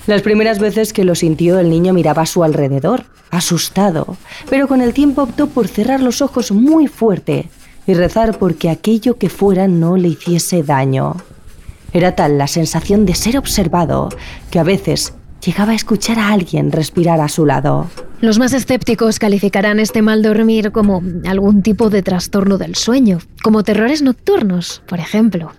Las 0.07 0.23
primeras 0.23 0.59
veces 0.59 0.95
que 0.95 1.05
lo 1.05 1.15
sintió, 1.15 1.59
el 1.59 1.69
niño 1.69 1.93
miraba 1.93 2.23
a 2.23 2.27
su 2.27 2.45
alrededor, 2.45 3.05
asustado, 3.31 4.17
pero 4.49 4.69
con 4.69 4.81
el 4.81 4.95
tiempo 4.95 5.25
optó 5.25 5.49
por 5.49 5.69
cerrar 5.69 6.01
los 6.01 6.23
ojos 6.23 6.51
muy 6.51 6.87
fuerte 6.87 7.51
y 7.87 7.93
rezar 7.93 8.39
porque 8.39 8.71
aquello 8.71 9.19
que 9.19 9.29
fuera 9.29 9.69
no 9.69 9.99
le 9.99 10.09
hiciese 10.09 10.63
daño. 10.63 11.17
Era 11.93 12.15
tal 12.15 12.39
la 12.39 12.47
sensación 12.47 13.05
de 13.07 13.15
ser 13.15 13.37
observado 13.37 14.09
que 14.51 14.59
a 14.59 14.63
veces 14.63 15.15
llegaba 15.45 15.73
a 15.73 15.75
escuchar 15.75 16.19
a 16.19 16.33
alguien 16.33 16.73
respirar 16.73 17.21
a 17.21 17.29
su 17.29 17.45
lado. 17.47 17.89
Los 18.21 18.39
más 18.39 18.53
escépticos 18.53 19.19
calificarán 19.19 19.81
este 19.81 20.01
mal 20.01 20.23
dormir 20.23 20.71
como 20.71 21.03
algún 21.27 21.63
tipo 21.63 21.91
de 21.91 22.03
trastorno 22.03 22.57
del 22.57 22.77
sueño, 22.77 23.19
como 23.43 23.65
terrores 23.65 24.01
nocturnos, 24.03 24.83
por 24.87 25.01
ejemplo. 25.01 25.53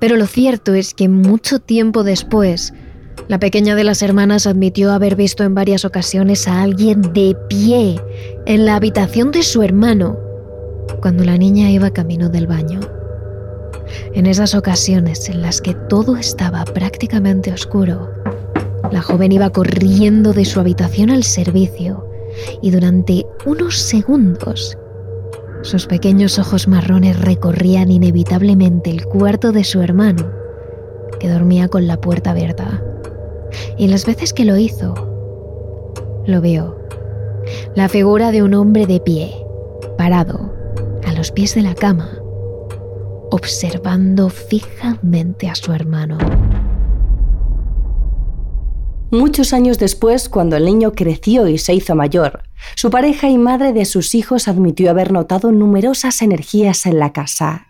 Pero 0.00 0.16
lo 0.16 0.26
cierto 0.26 0.74
es 0.74 0.94
que 0.94 1.08
mucho 1.08 1.58
tiempo 1.58 2.02
después, 2.02 2.72
la 3.28 3.38
pequeña 3.38 3.74
de 3.74 3.84
las 3.84 4.02
hermanas 4.02 4.46
admitió 4.46 4.92
haber 4.92 5.14
visto 5.14 5.44
en 5.44 5.54
varias 5.54 5.84
ocasiones 5.84 6.48
a 6.48 6.62
alguien 6.62 7.00
de 7.12 7.36
pie 7.48 8.00
en 8.46 8.64
la 8.64 8.76
habitación 8.76 9.30
de 9.30 9.42
su 9.42 9.62
hermano 9.62 10.18
cuando 11.00 11.24
la 11.24 11.36
niña 11.36 11.70
iba 11.70 11.90
camino 11.90 12.28
del 12.28 12.46
baño. 12.46 12.80
En 14.14 14.26
esas 14.26 14.54
ocasiones 14.54 15.28
en 15.28 15.42
las 15.42 15.60
que 15.60 15.74
todo 15.74 16.16
estaba 16.16 16.64
prácticamente 16.64 17.52
oscuro, 17.52 18.10
la 18.90 19.02
joven 19.02 19.32
iba 19.32 19.50
corriendo 19.50 20.32
de 20.32 20.44
su 20.44 20.60
habitación 20.60 21.10
al 21.10 21.24
servicio 21.24 22.06
y 22.62 22.70
durante 22.70 23.26
unos 23.44 23.78
segundos 23.78 24.76
sus 25.64 25.86
pequeños 25.86 26.38
ojos 26.38 26.68
marrones 26.68 27.18
recorrían 27.18 27.90
inevitablemente 27.90 28.90
el 28.90 29.06
cuarto 29.06 29.50
de 29.50 29.64
su 29.64 29.80
hermano, 29.80 30.30
que 31.18 31.30
dormía 31.30 31.68
con 31.68 31.86
la 31.86 31.98
puerta 31.98 32.32
abierta. 32.32 32.82
Y 33.78 33.88
las 33.88 34.04
veces 34.04 34.34
que 34.34 34.44
lo 34.44 34.58
hizo, 34.58 34.94
lo 36.26 36.42
vio. 36.42 36.78
La 37.74 37.88
figura 37.88 38.30
de 38.30 38.42
un 38.42 38.52
hombre 38.52 38.86
de 38.86 39.00
pie, 39.00 39.32
parado, 39.96 40.52
a 41.06 41.14
los 41.14 41.32
pies 41.32 41.54
de 41.54 41.62
la 41.62 41.74
cama, 41.74 42.20
observando 43.34 44.28
fijamente 44.28 45.48
a 45.48 45.56
su 45.56 45.72
hermano. 45.72 46.18
Muchos 49.10 49.52
años 49.52 49.80
después, 49.80 50.28
cuando 50.28 50.54
el 50.56 50.64
niño 50.64 50.92
creció 50.92 51.48
y 51.48 51.58
se 51.58 51.74
hizo 51.74 51.96
mayor, 51.96 52.44
su 52.76 52.90
pareja 52.90 53.28
y 53.28 53.36
madre 53.36 53.72
de 53.72 53.86
sus 53.86 54.14
hijos 54.14 54.46
admitió 54.46 54.88
haber 54.88 55.10
notado 55.10 55.50
numerosas 55.50 56.22
energías 56.22 56.86
en 56.86 57.00
la 57.00 57.12
casa. 57.12 57.66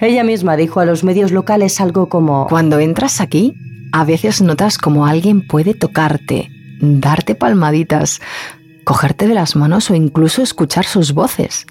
Ella 0.00 0.22
misma 0.22 0.54
dijo 0.58 0.80
a 0.80 0.84
los 0.84 1.02
medios 1.02 1.32
locales 1.32 1.80
algo 1.80 2.10
como 2.10 2.46
Cuando 2.48 2.78
entras 2.78 3.22
aquí, 3.22 3.54
a 3.92 4.04
veces 4.04 4.42
notas 4.42 4.76
como 4.76 5.06
alguien 5.06 5.46
puede 5.46 5.72
tocarte, 5.72 6.50
darte 6.80 7.34
palmaditas, 7.34 8.20
cogerte 8.84 9.26
de 9.28 9.34
las 9.34 9.56
manos 9.56 9.90
o 9.90 9.94
incluso 9.94 10.42
escuchar 10.42 10.84
sus 10.84 11.14
voces. 11.14 11.66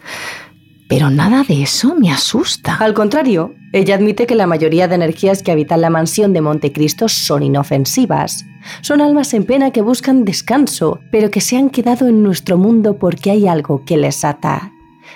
Pero 0.87 1.09
nada 1.09 1.43
de 1.43 1.63
eso 1.63 1.95
me 1.95 2.11
asusta. 2.11 2.75
Al 2.75 2.93
contrario, 2.93 3.55
ella 3.73 3.95
admite 3.95 4.27
que 4.27 4.35
la 4.35 4.47
mayoría 4.47 4.87
de 4.87 4.95
energías 4.95 5.41
que 5.41 5.51
habitan 5.51 5.81
la 5.81 5.89
mansión 5.89 6.31
de 6.31 6.41
Montecristo 6.41 7.09
son 7.09 7.43
inofensivas. 7.43 8.45
Son 8.81 9.01
almas 9.01 9.33
en 9.33 9.45
pena 9.45 9.71
que 9.71 9.81
buscan 9.81 10.25
descanso, 10.25 10.99
pero 11.11 11.31
que 11.31 11.41
se 11.41 11.57
han 11.57 11.69
quedado 11.69 12.07
en 12.07 12.23
nuestro 12.23 12.57
mundo 12.57 12.97
porque 12.97 13.31
hay 13.31 13.47
algo 13.47 13.83
que 13.83 13.97
les 13.97 14.23
ata. 14.23 14.71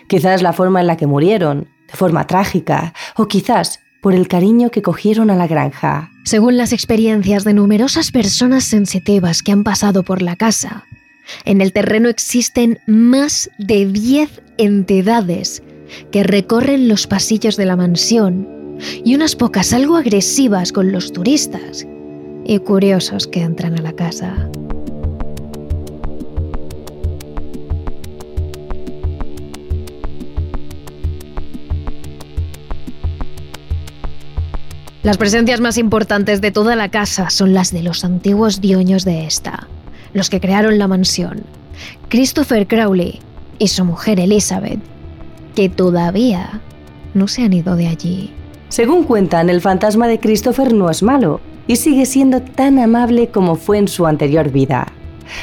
Quizás 0.07 0.41
la 0.41 0.53
forma 0.53 0.81
en 0.81 0.87
la 0.87 0.97
que 0.97 1.07
murieron, 1.07 1.67
de 1.87 1.93
forma 1.97 2.25
trágica, 2.25 2.93
o 3.15 3.27
quizás 3.27 3.79
por 4.01 4.13
el 4.13 4.27
cariño 4.27 4.71
que 4.71 4.81
cogieron 4.81 5.29
a 5.29 5.35
la 5.35 5.47
granja. 5.47 6.09
Según 6.23 6.57
las 6.57 6.73
experiencias 6.73 7.43
de 7.43 7.53
numerosas 7.53 8.11
personas 8.11 8.63
sensitivas 8.63 9.43
que 9.43 9.51
han 9.51 9.63
pasado 9.63 10.03
por 10.03 10.21
la 10.21 10.35
casa, 10.35 10.85
en 11.45 11.61
el 11.61 11.73
terreno 11.73 12.09
existen 12.09 12.79
más 12.85 13.49
de 13.57 13.85
10 13.85 14.41
entidades 14.57 15.63
que 16.11 16.23
recorren 16.23 16.87
los 16.87 17.07
pasillos 17.07 17.57
de 17.57 17.65
la 17.65 17.75
mansión 17.75 18.47
y 19.03 19.15
unas 19.15 19.35
pocas 19.35 19.73
algo 19.73 19.97
agresivas 19.97 20.71
con 20.71 20.91
los 20.91 21.11
turistas 21.11 21.87
y 22.45 22.59
curiosos 22.59 23.27
que 23.27 23.41
entran 23.41 23.77
a 23.77 23.81
la 23.81 23.93
casa. 23.93 24.49
Las 35.01 35.17
presencias 35.17 35.61
más 35.61 35.77
importantes 35.77 36.41
de 36.41 36.51
toda 36.51 36.75
la 36.75 36.91
casa 36.91 37.29
son 37.29 37.53
las 37.53 37.71
de 37.71 37.81
los 37.83 38.03
antiguos 38.03 38.59
dueños 38.59 39.05
de 39.05 39.25
esta, 39.25 39.68
los 40.13 40.29
que 40.29 40.39
crearon 40.39 40.77
la 40.77 40.87
mansión, 40.87 41.43
Christopher 42.09 42.67
Crowley 42.67 43.19
y 43.57 43.67
su 43.67 43.85
mujer 43.85 44.19
Elizabeth, 44.19 44.79
que 45.55 45.69
todavía 45.69 46.61
no 47.13 47.27
se 47.27 47.43
han 47.43 47.53
ido 47.53 47.75
de 47.75 47.87
allí. 47.87 48.33
Según 48.69 49.03
cuentan, 49.03 49.49
el 49.49 49.61
fantasma 49.61 50.07
de 50.07 50.19
Christopher 50.19 50.73
no 50.73 50.89
es 50.89 51.03
malo 51.03 51.41
y 51.67 51.75
sigue 51.75 52.05
siendo 52.05 52.41
tan 52.41 52.79
amable 52.79 53.29
como 53.29 53.55
fue 53.55 53.77
en 53.77 53.87
su 53.87 54.05
anterior 54.05 54.51
vida. 54.51 54.87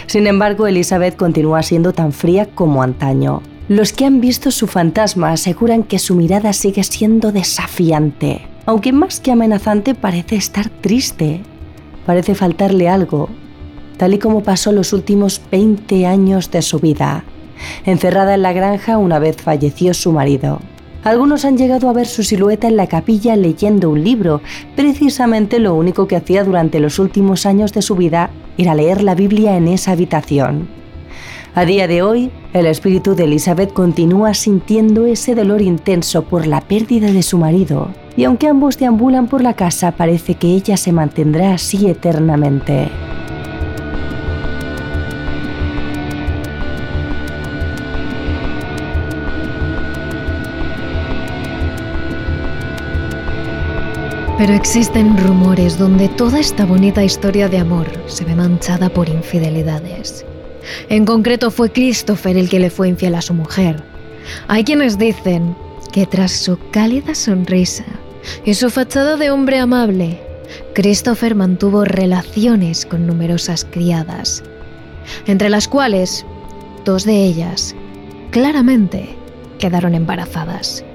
Sin 0.06 0.26
embargo, 0.26 0.66
Elizabeth 0.66 1.16
continúa 1.16 1.62
siendo 1.62 1.92
tan 1.92 2.12
fría 2.12 2.46
como 2.46 2.82
antaño. 2.82 3.42
Los 3.68 3.92
que 3.92 4.04
han 4.04 4.20
visto 4.20 4.50
su 4.50 4.66
fantasma 4.66 5.32
aseguran 5.32 5.82
que 5.82 5.99
su 5.99 6.14
mirada 6.14 6.52
sigue 6.52 6.85
siendo 6.85 7.32
desafiante, 7.32 8.46
aunque 8.64 8.92
más 8.92 9.20
que 9.20 9.32
amenazante 9.32 9.94
parece 9.94 10.37
estar 10.37 10.68
triste. 10.68 11.42
Parece 12.04 12.37
faltarle 12.37 12.88
algo, 12.88 13.28
tal 13.97 14.15
y 14.15 14.19
como 14.19 14.43
pasó 14.43 14.73
los 14.73 14.93
últimos 14.93 15.41
20 15.50 16.07
años 16.07 16.50
de 16.50 16.62
su 16.62 16.79
vida, 16.79 17.25
encerrada 17.85 18.35
en 18.35 18.43
la 18.43 18.53
granja 18.53 18.99
una 18.99 19.19
vez 19.19 19.37
falleció 19.37 19.95
su 19.95 20.12
marido. 20.12 20.61
Algunos 21.05 21.45
han 21.45 21.57
llegado 21.57 21.88
a 21.88 21.93
ver 21.93 22.07
su 22.07 22.25
silueta 22.25 22.67
en 22.67 22.76
la 22.76 22.88
capilla 22.88 23.37
leyendo 23.37 23.91
un 23.91 24.03
libro. 24.03 24.41
Precisamente 24.75 25.61
lo 25.61 25.76
único 25.76 26.09
que 26.09 26.17
hacía 26.17 26.43
durante 26.43 26.81
los 26.81 26.99
últimos 26.99 27.47
años 27.47 27.73
de 27.73 27.81
su 27.81 27.95
vida 27.95 28.31
era 28.59 28.75
leer 28.75 29.05
la 29.05 29.15
Biblia 29.15 29.57
en 29.57 29.69
esa 29.69 29.93
habitación. 29.93 30.67
A 31.55 31.65
día 31.65 31.87
de 31.87 32.03
hoy, 32.03 32.33
el 32.53 32.67
espíritu 32.67 33.15
de 33.15 33.25
Elizabeth 33.25 33.73
continúa 33.73 34.35
sintiendo 34.35 35.07
ese 35.07 35.37
dolor 35.37 35.62
intenso 35.62 36.25
por 36.25 36.47
la 36.47 36.61
pérdida 36.61 37.12
de 37.12 37.23
su 37.23 37.38
marido, 37.38 37.88
y 38.17 38.25
aunque 38.25 38.49
ambos 38.49 38.76
deambulan 38.76 39.29
por 39.29 39.43
la 39.43 39.55
casa, 39.55 39.93
parece 39.93 40.35
que 40.35 40.49
ella 40.49 40.76
se 40.76 40.93
mantendrá 40.93 41.55
así 41.55 41.88
eternamente. 41.88 42.91
Pero 54.47 54.59
existen 54.59 55.19
rumores 55.19 55.76
donde 55.76 56.09
toda 56.09 56.38
esta 56.38 56.65
bonita 56.65 57.03
historia 57.03 57.49
de 57.49 57.59
amor 57.59 57.88
se 58.07 58.25
ve 58.25 58.37
manchada 58.37 58.88
por 58.88 59.09
infidelidades. 59.09 60.25
En 60.88 61.05
concreto 61.05 61.50
fue 61.50 61.73
Christopher 61.73 62.37
el 62.37 62.49
que 62.49 62.61
le 62.61 62.71
fue 62.71 62.88
infiel 62.88 63.17
a 63.17 63.23
su 63.23 63.35
mujer. 63.35 63.83
Hay 64.47 64.62
quienes 64.62 64.99
dicen 64.99 65.57
que 65.93 66.07
tras 66.07 66.31
su 66.31 66.61
cálida 66.71 67.17
sonrisa 67.17 67.87
y 68.45 68.55
su 68.55 68.71
fachada 68.71 69.17
de 69.17 69.33
hombre 69.33 69.59
amable, 69.59 70.21
Christopher 70.75 71.35
mantuvo 71.35 71.85
relaciones 71.85 72.87
con 72.87 73.05
numerosas 73.05 73.67
criadas, 73.69 74.45
entre 75.26 75.49
las 75.49 75.67
cuales 75.67 76.25
dos 76.85 77.05
de 77.05 77.25
ellas 77.25 77.75
claramente 78.31 79.09
quedaron 79.59 79.93
embarazadas. 79.97 80.86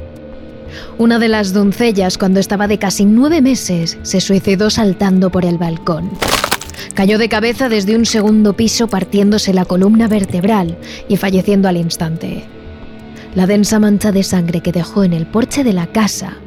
Una 0.98 1.20
de 1.20 1.28
las 1.28 1.54
doncellas, 1.54 2.18
cuando 2.18 2.40
estaba 2.40 2.68
de 2.68 2.78
casi 2.78 3.06
nueve 3.06 3.42
meses, 3.42 3.98
se 4.02 4.22
suicidó 4.22 4.70
saltando 4.70 5.32
por 5.32 5.46
el 5.46 5.58
balcón. 5.58 6.10
Cayó 6.94 7.18
de 7.18 7.30
cabeza 7.30 7.70
desde 7.70 7.96
un 7.96 8.06
segundo 8.06 8.54
piso 8.54 8.88
partiéndose 8.88 9.54
la 9.54 9.66
columna 9.66 10.08
vertebral 10.08 10.78
y 11.08 11.18
falleciendo 11.18 11.70
al 11.70 11.78
instante. 11.78 12.46
La 13.36 13.48
densa 13.48 13.80
mancha 13.80 14.12
de 14.12 14.24
sangre 14.24 14.62
que 14.62 14.72
dejó 14.72 15.04
en 15.04 15.14
el 15.14 15.26
porche 15.26 15.64
de 15.64 15.74
la 15.74 15.88
casa 15.88 16.38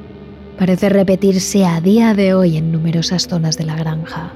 parece 0.59 0.89
repetirse 0.89 1.65
a 1.65 1.81
día 1.81 2.15
de 2.15 2.35
hoy 2.35 2.57
en 2.57 2.71
numerosas 2.73 3.27
zonas 3.27 3.57
de 3.57 3.65
la 3.65 3.77
granja. 3.77 4.33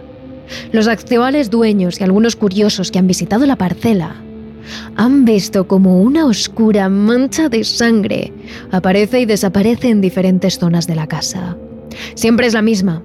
Los 0.72 0.88
actuales 0.88 1.50
dueños 1.50 2.00
y 2.00 2.04
algunos 2.04 2.36
curiosos 2.36 2.90
que 2.90 2.98
han 2.98 3.06
visitado 3.06 3.44
la 3.46 3.56
parcela 3.56 4.22
han 4.96 5.24
visto 5.24 5.66
como 5.66 6.00
una 6.00 6.26
oscura 6.26 6.88
mancha 6.88 7.48
de 7.48 7.64
sangre 7.64 8.32
aparece 8.70 9.20
y 9.20 9.26
desaparece 9.26 9.90
en 9.90 10.00
diferentes 10.00 10.58
zonas 10.58 10.86
de 10.86 10.94
la 10.94 11.06
casa. 11.06 11.56
Siempre 12.14 12.46
es 12.46 12.54
la 12.54 12.62
misma, 12.62 13.02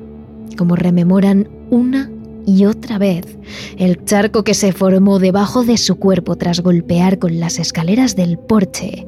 como 0.58 0.76
rememoran 0.76 1.48
una 1.70 2.10
y 2.46 2.66
otra 2.66 2.98
vez 2.98 3.38
el 3.78 4.04
charco 4.06 4.44
que 4.44 4.54
se 4.54 4.74
formó 4.74 5.20
debajo 5.20 5.64
de 5.64 5.78
su 5.78 5.98
cuerpo 5.98 6.36
tras 6.36 6.62
golpear 6.62 7.20
con 7.20 7.40
las 7.40 7.60
escaleras 7.60 8.16
del 8.16 8.38
porche 8.38 9.08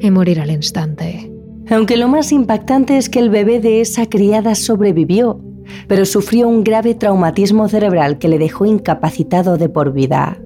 y 0.00 0.10
morir 0.10 0.40
al 0.40 0.50
instante. 0.50 1.30
Aunque 1.70 1.96
lo 1.96 2.08
más 2.08 2.30
impactante 2.30 2.98
es 2.98 3.08
que 3.08 3.18
el 3.18 3.30
bebé 3.30 3.60
de 3.60 3.80
esa 3.80 4.06
criada 4.06 4.54
sobrevivió, 4.54 5.40
pero 5.88 6.04
sufrió 6.04 6.48
un 6.48 6.62
grave 6.62 6.94
traumatismo 6.94 7.68
cerebral 7.68 8.18
que 8.18 8.28
le 8.28 8.38
dejó 8.38 8.66
incapacitado 8.66 9.56
de 9.56 9.68
por 9.68 9.92
vida. 9.92 10.38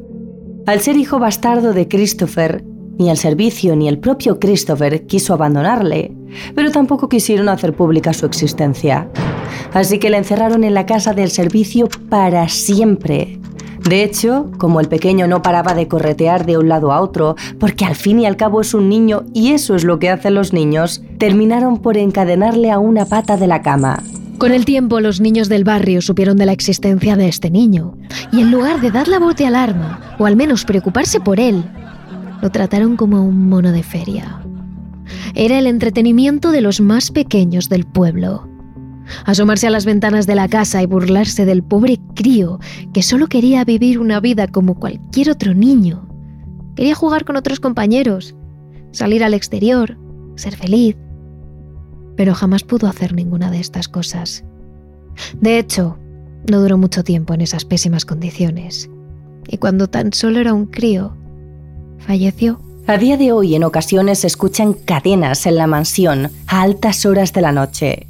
Al 0.68 0.82
ser 0.82 0.98
hijo 0.98 1.18
bastardo 1.18 1.72
de 1.72 1.88
Christopher, 1.88 2.62
ni 2.98 3.08
el 3.08 3.16
servicio 3.16 3.74
ni 3.74 3.88
el 3.88 3.98
propio 3.98 4.38
Christopher 4.38 5.06
quiso 5.06 5.32
abandonarle, 5.32 6.12
pero 6.54 6.70
tampoco 6.70 7.08
quisieron 7.08 7.48
hacer 7.48 7.72
pública 7.72 8.12
su 8.12 8.26
existencia. 8.26 9.08
Así 9.72 9.98
que 9.98 10.10
le 10.10 10.18
encerraron 10.18 10.64
en 10.64 10.74
la 10.74 10.84
casa 10.84 11.14
del 11.14 11.30
servicio 11.30 11.88
para 12.10 12.50
siempre. 12.50 13.40
De 13.88 14.02
hecho, 14.04 14.50
como 14.58 14.80
el 14.80 14.88
pequeño 14.88 15.26
no 15.26 15.40
paraba 15.40 15.72
de 15.72 15.88
corretear 15.88 16.44
de 16.44 16.58
un 16.58 16.68
lado 16.68 16.92
a 16.92 17.00
otro, 17.00 17.34
porque 17.58 17.86
al 17.86 17.94
fin 17.94 18.20
y 18.20 18.26
al 18.26 18.36
cabo 18.36 18.60
es 18.60 18.74
un 18.74 18.90
niño 18.90 19.24
y 19.32 19.52
eso 19.52 19.74
es 19.74 19.84
lo 19.84 19.98
que 19.98 20.10
hacen 20.10 20.34
los 20.34 20.52
niños, 20.52 21.02
terminaron 21.16 21.78
por 21.78 21.96
encadenarle 21.96 22.70
a 22.70 22.78
una 22.78 23.06
pata 23.06 23.38
de 23.38 23.46
la 23.46 23.62
cama. 23.62 24.02
Con 24.38 24.52
el 24.52 24.64
tiempo, 24.64 25.00
los 25.00 25.20
niños 25.20 25.48
del 25.48 25.64
barrio 25.64 26.00
supieron 26.00 26.36
de 26.36 26.46
la 26.46 26.52
existencia 26.52 27.16
de 27.16 27.26
este 27.26 27.50
niño, 27.50 27.98
y 28.32 28.40
en 28.40 28.52
lugar 28.52 28.80
de 28.80 28.92
dar 28.92 29.08
la 29.08 29.18
voz 29.18 29.34
de 29.34 29.46
alarma, 29.46 30.14
o 30.16 30.26
al 30.26 30.36
menos 30.36 30.64
preocuparse 30.64 31.18
por 31.18 31.40
él, 31.40 31.64
lo 32.40 32.48
trataron 32.50 32.96
como 32.96 33.24
un 33.24 33.48
mono 33.48 33.72
de 33.72 33.82
feria. 33.82 34.40
Era 35.34 35.58
el 35.58 35.66
entretenimiento 35.66 36.52
de 36.52 36.60
los 36.60 36.80
más 36.80 37.10
pequeños 37.10 37.68
del 37.68 37.84
pueblo. 37.84 38.48
Asomarse 39.24 39.66
a 39.66 39.70
las 39.70 39.84
ventanas 39.84 40.28
de 40.28 40.36
la 40.36 40.46
casa 40.46 40.82
y 40.82 40.86
burlarse 40.86 41.44
del 41.44 41.64
pobre 41.64 41.98
crío 42.14 42.60
que 42.94 43.02
solo 43.02 43.26
quería 43.26 43.64
vivir 43.64 43.98
una 43.98 44.20
vida 44.20 44.46
como 44.46 44.78
cualquier 44.78 45.30
otro 45.30 45.52
niño. 45.52 46.08
Quería 46.76 46.94
jugar 46.94 47.24
con 47.24 47.34
otros 47.34 47.58
compañeros, 47.58 48.36
salir 48.92 49.24
al 49.24 49.34
exterior, 49.34 49.98
ser 50.36 50.54
feliz 50.54 50.96
pero 52.18 52.34
jamás 52.34 52.64
pudo 52.64 52.88
hacer 52.88 53.14
ninguna 53.14 53.48
de 53.48 53.60
estas 53.60 53.86
cosas. 53.86 54.42
De 55.40 55.56
hecho, 55.56 55.98
no 56.50 56.60
duró 56.60 56.76
mucho 56.76 57.04
tiempo 57.04 57.32
en 57.32 57.40
esas 57.40 57.64
pésimas 57.64 58.04
condiciones, 58.04 58.90
y 59.46 59.58
cuando 59.58 59.88
tan 59.88 60.12
solo 60.12 60.40
era 60.40 60.52
un 60.52 60.66
crío, 60.66 61.16
falleció. 62.00 62.60
A 62.88 62.98
día 62.98 63.16
de 63.16 63.30
hoy 63.30 63.54
en 63.54 63.62
ocasiones 63.62 64.18
se 64.18 64.26
escuchan 64.26 64.72
cadenas 64.72 65.46
en 65.46 65.54
la 65.54 65.68
mansión 65.68 66.32
a 66.48 66.62
altas 66.62 67.06
horas 67.06 67.32
de 67.32 67.40
la 67.40 67.52
noche. 67.52 68.08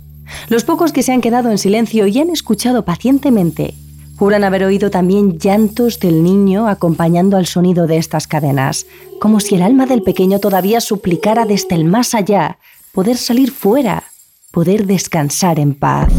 Los 0.48 0.64
pocos 0.64 0.92
que 0.92 1.02
se 1.02 1.12
han 1.12 1.20
quedado 1.20 1.50
en 1.50 1.58
silencio 1.58 2.06
y 2.06 2.18
han 2.18 2.30
escuchado 2.30 2.86
pacientemente 2.86 3.74
juran 4.16 4.42
haber 4.42 4.64
oído 4.64 4.90
también 4.90 5.38
llantos 5.38 6.00
del 6.00 6.24
niño 6.24 6.66
acompañando 6.66 7.36
al 7.36 7.46
sonido 7.46 7.86
de 7.86 7.98
estas 7.98 8.26
cadenas, 8.26 8.86
como 9.20 9.38
si 9.38 9.54
el 9.56 9.62
alma 9.62 9.84
del 9.84 10.02
pequeño 10.02 10.38
todavía 10.38 10.80
suplicara 10.80 11.44
desde 11.44 11.74
el 11.74 11.84
más 11.84 12.14
allá 12.14 12.58
poder 12.92 13.16
salir 13.16 13.50
fuera, 13.50 14.04
poder 14.50 14.86
descansar 14.86 15.58
en 15.58 15.74
paz. 15.74 16.12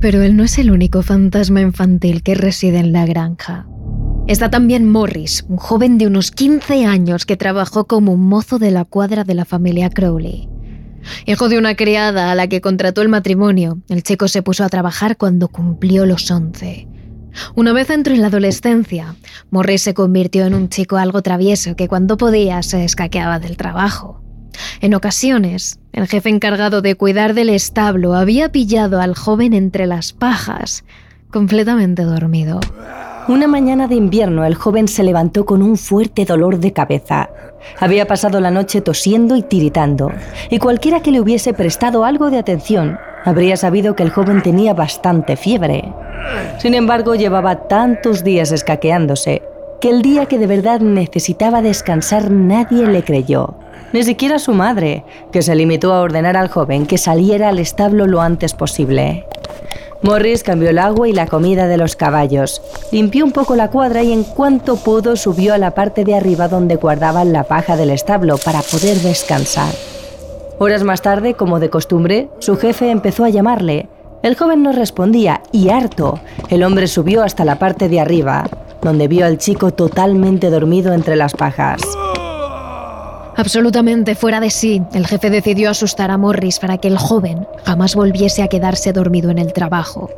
Pero 0.00 0.22
él 0.22 0.36
no 0.36 0.44
es 0.44 0.58
el 0.58 0.70
único 0.70 1.02
fantasma 1.02 1.60
infantil 1.60 2.22
que 2.22 2.34
reside 2.34 2.78
en 2.78 2.92
la 2.92 3.06
granja. 3.06 3.66
Está 4.26 4.50
también 4.50 4.90
Morris, 4.90 5.44
un 5.48 5.58
joven 5.58 5.98
de 5.98 6.06
unos 6.06 6.30
15 6.30 6.86
años 6.86 7.26
que 7.26 7.36
trabajó 7.36 7.86
como 7.86 8.12
un 8.12 8.26
mozo 8.26 8.58
de 8.58 8.70
la 8.70 8.84
cuadra 8.84 9.24
de 9.24 9.34
la 9.34 9.44
familia 9.44 9.90
Crowley. 9.90 10.48
Hijo 11.26 11.50
de 11.50 11.58
una 11.58 11.74
criada 11.74 12.30
a 12.30 12.34
la 12.34 12.48
que 12.48 12.62
contrató 12.62 13.02
el 13.02 13.10
matrimonio, 13.10 13.82
el 13.88 14.02
chico 14.02 14.28
se 14.28 14.42
puso 14.42 14.64
a 14.64 14.70
trabajar 14.70 15.18
cuando 15.18 15.48
cumplió 15.48 16.06
los 16.06 16.30
11. 16.30 16.88
Una 17.54 17.72
vez 17.72 17.90
entró 17.90 18.14
en 18.14 18.22
la 18.22 18.28
adolescencia, 18.28 19.14
Morris 19.50 19.82
se 19.82 19.92
convirtió 19.92 20.46
en 20.46 20.54
un 20.54 20.68
chico 20.70 20.96
algo 20.96 21.20
travieso 21.20 21.76
que 21.76 21.88
cuando 21.88 22.16
podía 22.16 22.62
se 22.62 22.84
escaqueaba 22.84 23.38
del 23.38 23.58
trabajo. 23.58 24.23
En 24.80 24.94
ocasiones, 24.94 25.78
el 25.92 26.06
jefe 26.06 26.28
encargado 26.28 26.82
de 26.82 26.94
cuidar 26.94 27.34
del 27.34 27.48
establo 27.48 28.14
había 28.14 28.50
pillado 28.50 29.00
al 29.00 29.14
joven 29.14 29.52
entre 29.52 29.86
las 29.86 30.12
pajas, 30.12 30.84
completamente 31.30 32.02
dormido. 32.02 32.60
Una 33.26 33.46
mañana 33.46 33.88
de 33.88 33.94
invierno 33.94 34.44
el 34.44 34.54
joven 34.54 34.86
se 34.86 35.02
levantó 35.02 35.46
con 35.46 35.62
un 35.62 35.78
fuerte 35.78 36.26
dolor 36.26 36.58
de 36.58 36.74
cabeza. 36.74 37.30
Había 37.80 38.06
pasado 38.06 38.38
la 38.40 38.50
noche 38.50 38.82
tosiendo 38.82 39.34
y 39.36 39.42
tiritando, 39.42 40.12
y 40.50 40.58
cualquiera 40.58 41.00
que 41.00 41.10
le 41.10 41.20
hubiese 41.20 41.54
prestado 41.54 42.04
algo 42.04 42.30
de 42.30 42.38
atención 42.38 42.98
habría 43.24 43.56
sabido 43.56 43.96
que 43.96 44.02
el 44.02 44.10
joven 44.10 44.42
tenía 44.42 44.74
bastante 44.74 45.36
fiebre. 45.36 45.94
Sin 46.58 46.74
embargo, 46.74 47.14
llevaba 47.14 47.66
tantos 47.66 48.22
días 48.22 48.52
escaqueándose 48.52 49.42
que 49.80 49.90
el 49.90 50.02
día 50.02 50.26
que 50.26 50.38
de 50.38 50.46
verdad 50.46 50.80
necesitaba 50.80 51.62
descansar 51.62 52.30
nadie 52.30 52.86
le 52.86 53.02
creyó 53.02 53.56
ni 53.94 54.02
siquiera 54.02 54.40
su 54.40 54.52
madre, 54.52 55.04
que 55.30 55.40
se 55.40 55.54
limitó 55.54 55.94
a 55.94 56.00
ordenar 56.00 56.36
al 56.36 56.48
joven 56.48 56.84
que 56.84 56.98
saliera 56.98 57.50
al 57.50 57.60
establo 57.60 58.08
lo 58.08 58.20
antes 58.20 58.52
posible. 58.52 59.24
Morris 60.02 60.42
cambió 60.42 60.68
el 60.68 60.80
agua 60.80 61.08
y 61.08 61.12
la 61.12 61.28
comida 61.28 61.68
de 61.68 61.76
los 61.76 61.94
caballos, 61.94 62.60
limpió 62.90 63.24
un 63.24 63.30
poco 63.30 63.54
la 63.54 63.70
cuadra 63.70 64.02
y 64.02 64.12
en 64.12 64.24
cuanto 64.24 64.76
pudo 64.76 65.14
subió 65.14 65.54
a 65.54 65.58
la 65.58 65.76
parte 65.76 66.04
de 66.04 66.16
arriba 66.16 66.48
donde 66.48 66.74
guardaban 66.74 67.32
la 67.32 67.44
paja 67.44 67.76
del 67.76 67.90
establo 67.90 68.36
para 68.36 68.62
poder 68.62 68.98
descansar. 68.98 69.72
Horas 70.58 70.82
más 70.82 71.00
tarde, 71.00 71.34
como 71.34 71.60
de 71.60 71.70
costumbre, 71.70 72.28
su 72.40 72.56
jefe 72.56 72.90
empezó 72.90 73.24
a 73.24 73.30
llamarle. 73.30 73.88
El 74.24 74.36
joven 74.36 74.64
no 74.64 74.72
respondía 74.72 75.40
y 75.52 75.68
harto, 75.68 76.18
el 76.50 76.64
hombre 76.64 76.88
subió 76.88 77.22
hasta 77.22 77.44
la 77.44 77.60
parte 77.60 77.88
de 77.88 78.00
arriba. 78.00 78.44
donde 78.82 79.08
vio 79.08 79.24
al 79.24 79.38
chico 79.38 79.70
totalmente 79.70 80.50
dormido 80.50 80.92
entre 80.92 81.16
las 81.16 81.32
pajas. 81.32 81.80
Absolutamente 83.36 84.14
fuera 84.14 84.38
de 84.38 84.50
sí, 84.50 84.82
el 84.92 85.06
jefe 85.06 85.28
decidió 85.28 85.70
asustar 85.70 86.10
a 86.10 86.18
Morris 86.18 86.60
para 86.60 86.78
que 86.78 86.88
el 86.88 86.98
joven 86.98 87.46
jamás 87.64 87.96
volviese 87.96 88.42
a 88.42 88.48
quedarse 88.48 88.92
dormido 88.92 89.30
en 89.30 89.38
el 89.38 89.52
trabajo. 89.52 90.08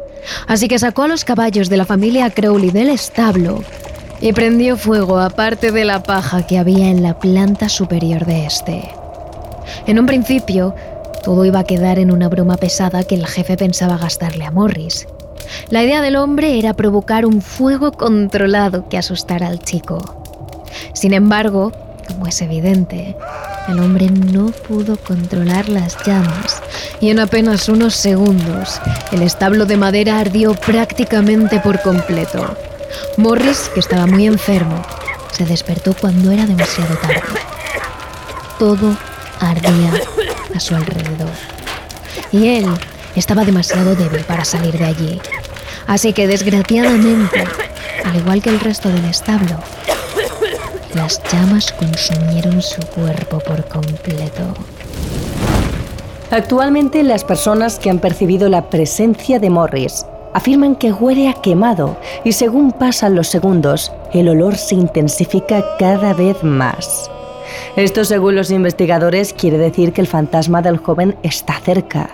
Así 0.47 0.69
que 0.69 0.79
sacó 0.79 1.05
a 1.05 1.09
los 1.09 1.25
caballos 1.25 1.71
de 1.71 1.79
la 1.79 1.87
familia 1.87 2.31
Crowley 2.31 2.71
del 2.71 2.91
establo 2.91 3.63
y 4.21 4.33
prendió 4.33 4.77
fuego 4.77 5.19
a 5.19 5.31
parte 5.31 5.73
de 5.73 5.85
la 5.85 6.03
paja 6.03 6.47
que 6.47 6.59
había 6.59 6.91
en 6.91 7.03
la 7.03 7.19
planta 7.19 7.69
superior 7.69 8.27
de 8.27 8.47
este. 8.47 8.91
En 9.87 9.99
un 9.99 10.07
principio, 10.07 10.75
todo 11.25 11.45
iba 11.45 11.61
a 11.61 11.65
quedar 11.65 11.99
en 11.99 12.13
una 12.13 12.29
broma 12.29 12.57
pesada 12.57 13.03
que 13.03 13.15
el 13.15 13.27
jefe 13.27 13.57
pensaba 13.57 13.97
gastarle 13.97 14.45
a 14.45 14.51
Morris. 14.51 15.07
La 15.71 15.83
idea 15.83 16.03
del 16.03 16.17
hombre 16.17 16.59
era 16.59 16.75
provocar 16.75 17.25
un 17.25 17.41
fuego 17.41 17.93
controlado 17.93 18.89
que 18.89 18.99
asustara 18.99 19.49
al 19.49 19.61
chico. 19.61 20.23
Sin 20.93 21.15
embargo, 21.15 21.73
como 22.07 22.27
es 22.27 22.41
evidente, 22.43 23.17
el 23.69 23.81
hombre 23.81 24.09
no 24.11 24.47
pudo 24.47 24.97
controlar 24.97 25.69
las 25.69 25.97
llamas 26.05 26.63
y 27.01 27.11
en 27.11 27.19
apenas 27.21 27.69
unos 27.69 27.95
segundos 27.95 28.81
el 29.13 29.23
establo 29.23 29.67
de 29.67 29.77
madera 29.77 30.19
ardió 30.19 30.55
prácticamente 30.55 31.61
por 31.61 31.81
completo. 31.83 32.57
Morris, 33.17 33.71
que 33.75 33.81
estaba 33.81 34.07
muy 34.07 34.27
enfermo, 34.27 34.83
se 35.33 35.45
despertó 35.45 35.95
cuando 35.95 36.31
era 36.31 36.47
demasiado 36.47 36.97
tarde. 36.97 37.23
Todo 38.59 38.97
ardía 39.41 39.93
a 40.55 40.61
su 40.61 40.75
alrededor. 40.75 41.31
Y 42.33 42.49
él 42.49 42.67
estaba 43.15 43.45
demasiado 43.45 43.95
débil 43.95 44.25
para 44.25 44.45
salir 44.45 44.79
de 44.79 44.85
allí. 44.85 45.21
Así 45.87 46.13
que 46.13 46.27
desgraciadamente, 46.27 47.45
al 48.05 48.17
igual 48.17 48.43
que 48.43 48.51
el 48.51 48.61
resto 48.61 48.89
del 48.89 49.05
establo, 49.05 49.59
las 50.97 51.23
llamas 51.31 51.73
consumieron 51.73 52.63
su 52.63 52.81
cuerpo 52.95 53.39
por 53.41 53.65
completo. 53.67 54.43
Actualmente 56.31 57.03
las 57.03 57.23
personas 57.23 57.79
que 57.79 57.91
han 57.91 57.99
percibido 57.99 58.49
la 58.49 58.71
presencia 58.71 59.39
de 59.39 59.51
Morris 59.51 60.07
afirman 60.33 60.75
que 60.75 60.93
huele 60.93 61.29
a 61.29 61.35
quemado 61.35 61.97
y 62.25 62.33
según 62.33 62.73
pasan 62.73 63.15
los 63.15 63.29
segundos, 63.29 63.93
el 64.13 64.29
olor 64.29 64.57
se 64.57 64.75
intensifica 64.75 65.63
cada 65.79 66.15
vez 66.15 66.43
más. 66.43 67.11
Esto 67.77 68.05
según 68.05 68.35
los 68.35 68.51
investigadores 68.51 69.33
quiere 69.35 69.59
decir 69.59 69.93
que 69.93 70.01
el 70.01 70.07
fantasma 70.07 70.63
del 70.63 70.79
joven 70.79 71.17
está 71.23 71.61
cerca. 71.61 72.11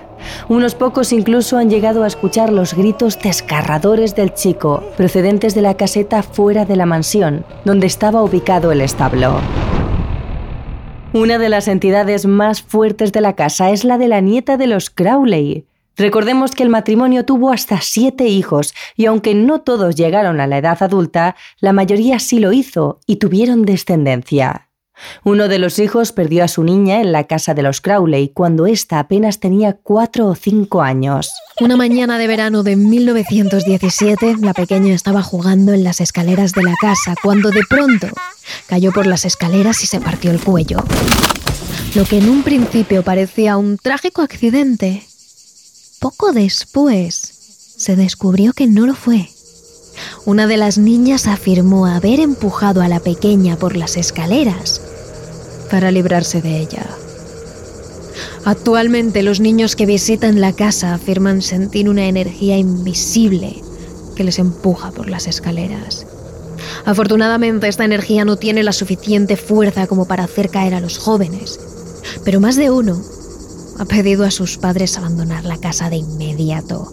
Unos 0.48 0.74
pocos 0.74 1.12
incluso 1.12 1.58
han 1.58 1.70
llegado 1.70 2.04
a 2.04 2.06
escuchar 2.06 2.52
los 2.52 2.74
gritos 2.74 3.18
desgarradores 3.20 4.14
del 4.14 4.34
chico, 4.34 4.82
procedentes 4.96 5.54
de 5.54 5.62
la 5.62 5.76
caseta 5.76 6.22
fuera 6.22 6.64
de 6.64 6.76
la 6.76 6.86
mansión, 6.86 7.44
donde 7.64 7.86
estaba 7.86 8.22
ubicado 8.22 8.72
el 8.72 8.80
establo. 8.80 9.40
Una 11.12 11.38
de 11.38 11.50
las 11.50 11.68
entidades 11.68 12.24
más 12.24 12.62
fuertes 12.62 13.12
de 13.12 13.20
la 13.20 13.34
casa 13.34 13.70
es 13.70 13.84
la 13.84 13.98
de 13.98 14.08
la 14.08 14.20
nieta 14.20 14.56
de 14.56 14.66
los 14.66 14.88
Crowley. 14.88 15.66
Recordemos 15.96 16.52
que 16.52 16.62
el 16.62 16.70
matrimonio 16.70 17.26
tuvo 17.26 17.52
hasta 17.52 17.80
siete 17.82 18.24
hijos 18.24 18.72
y 18.96 19.06
aunque 19.06 19.34
no 19.34 19.60
todos 19.60 19.94
llegaron 19.94 20.40
a 20.40 20.46
la 20.46 20.56
edad 20.56 20.82
adulta, 20.82 21.36
la 21.60 21.74
mayoría 21.74 22.18
sí 22.18 22.38
lo 22.38 22.52
hizo 22.52 22.98
y 23.06 23.16
tuvieron 23.16 23.66
descendencia. 23.66 24.68
Uno 25.24 25.48
de 25.48 25.58
los 25.58 25.78
hijos 25.78 26.12
perdió 26.12 26.44
a 26.44 26.48
su 26.48 26.64
niña 26.64 27.00
en 27.00 27.12
la 27.12 27.24
casa 27.24 27.54
de 27.54 27.62
los 27.62 27.80
Crowley 27.80 28.28
cuando 28.28 28.66
ésta 28.66 28.98
apenas 28.98 29.40
tenía 29.40 29.74
cuatro 29.74 30.28
o 30.28 30.34
cinco 30.34 30.82
años. 30.82 31.30
Una 31.60 31.76
mañana 31.76 32.18
de 32.18 32.26
verano 32.26 32.62
de 32.62 32.76
1917, 32.76 34.36
la 34.40 34.54
pequeña 34.54 34.94
estaba 34.94 35.22
jugando 35.22 35.72
en 35.72 35.84
las 35.84 36.00
escaleras 36.00 36.52
de 36.52 36.62
la 36.62 36.74
casa 36.80 37.14
cuando 37.22 37.50
de 37.50 37.62
pronto 37.68 38.08
cayó 38.66 38.92
por 38.92 39.06
las 39.06 39.24
escaleras 39.24 39.82
y 39.82 39.86
se 39.86 40.00
partió 40.00 40.30
el 40.30 40.40
cuello. 40.40 40.84
Lo 41.94 42.04
que 42.04 42.18
en 42.18 42.28
un 42.28 42.42
principio 42.42 43.02
parecía 43.02 43.56
un 43.56 43.76
trágico 43.76 44.22
accidente, 44.22 45.02
poco 46.00 46.32
después 46.32 47.20
se 47.76 47.96
descubrió 47.96 48.52
que 48.52 48.66
no 48.66 48.86
lo 48.86 48.94
fue. 48.94 49.28
Una 50.24 50.46
de 50.46 50.56
las 50.56 50.78
niñas 50.78 51.26
afirmó 51.26 51.86
haber 51.86 52.20
empujado 52.20 52.80
a 52.82 52.88
la 52.88 53.00
pequeña 53.00 53.56
por 53.56 53.76
las 53.76 53.96
escaleras 53.96 54.80
para 55.70 55.90
librarse 55.90 56.42
de 56.42 56.58
ella. 56.58 56.86
Actualmente 58.44 59.22
los 59.22 59.40
niños 59.40 59.76
que 59.76 59.86
visitan 59.86 60.40
la 60.40 60.52
casa 60.52 60.94
afirman 60.94 61.42
sentir 61.42 61.88
una 61.88 62.06
energía 62.06 62.58
invisible 62.58 63.62
que 64.16 64.24
les 64.24 64.38
empuja 64.38 64.90
por 64.90 65.08
las 65.08 65.26
escaleras. 65.26 66.06
Afortunadamente 66.84 67.68
esta 67.68 67.84
energía 67.84 68.24
no 68.24 68.36
tiene 68.36 68.62
la 68.62 68.72
suficiente 68.72 69.36
fuerza 69.36 69.86
como 69.86 70.06
para 70.06 70.24
hacer 70.24 70.50
caer 70.50 70.74
a 70.74 70.80
los 70.80 70.98
jóvenes, 70.98 71.60
pero 72.24 72.40
más 72.40 72.56
de 72.56 72.70
uno 72.70 73.00
ha 73.78 73.84
pedido 73.84 74.24
a 74.24 74.30
sus 74.30 74.58
padres 74.58 74.98
abandonar 74.98 75.44
la 75.44 75.58
casa 75.58 75.88
de 75.88 75.96
inmediato. 75.96 76.92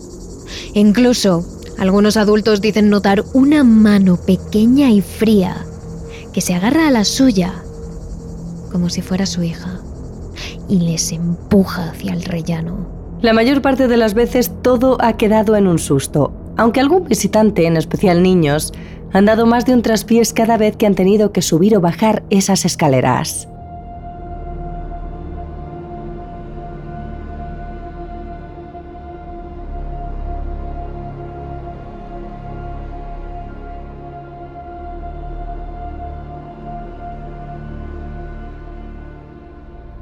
Incluso 0.73 1.43
algunos 1.79 2.17
adultos 2.17 2.61
dicen 2.61 2.89
notar 2.89 3.23
una 3.33 3.63
mano 3.63 4.17
pequeña 4.17 4.89
y 4.91 5.01
fría 5.01 5.55
que 6.33 6.41
se 6.41 6.53
agarra 6.53 6.87
a 6.87 6.91
la 6.91 7.05
suya 7.05 7.53
como 8.71 8.89
si 8.89 9.01
fuera 9.01 9.25
su 9.25 9.43
hija, 9.43 9.79
y 10.67 10.79
les 10.79 11.11
empuja 11.11 11.89
hacia 11.89 12.13
el 12.13 12.23
rellano. 12.23 12.87
La 13.21 13.33
mayor 13.33 13.61
parte 13.61 13.87
de 13.87 13.97
las 13.97 14.13
veces 14.13 14.51
todo 14.61 14.97
ha 15.01 15.17
quedado 15.17 15.55
en 15.55 15.67
un 15.67 15.79
susto, 15.79 16.31
aunque 16.55 16.79
algún 16.79 17.05
visitante, 17.05 17.65
en 17.65 17.77
especial 17.77 18.23
niños, 18.23 18.71
han 19.11 19.25
dado 19.25 19.45
más 19.45 19.65
de 19.65 19.73
un 19.73 19.81
traspiés 19.81 20.33
cada 20.33 20.57
vez 20.57 20.77
que 20.77 20.85
han 20.85 20.95
tenido 20.95 21.31
que 21.31 21.41
subir 21.41 21.75
o 21.75 21.81
bajar 21.81 22.23
esas 22.29 22.63
escaleras. 22.63 23.47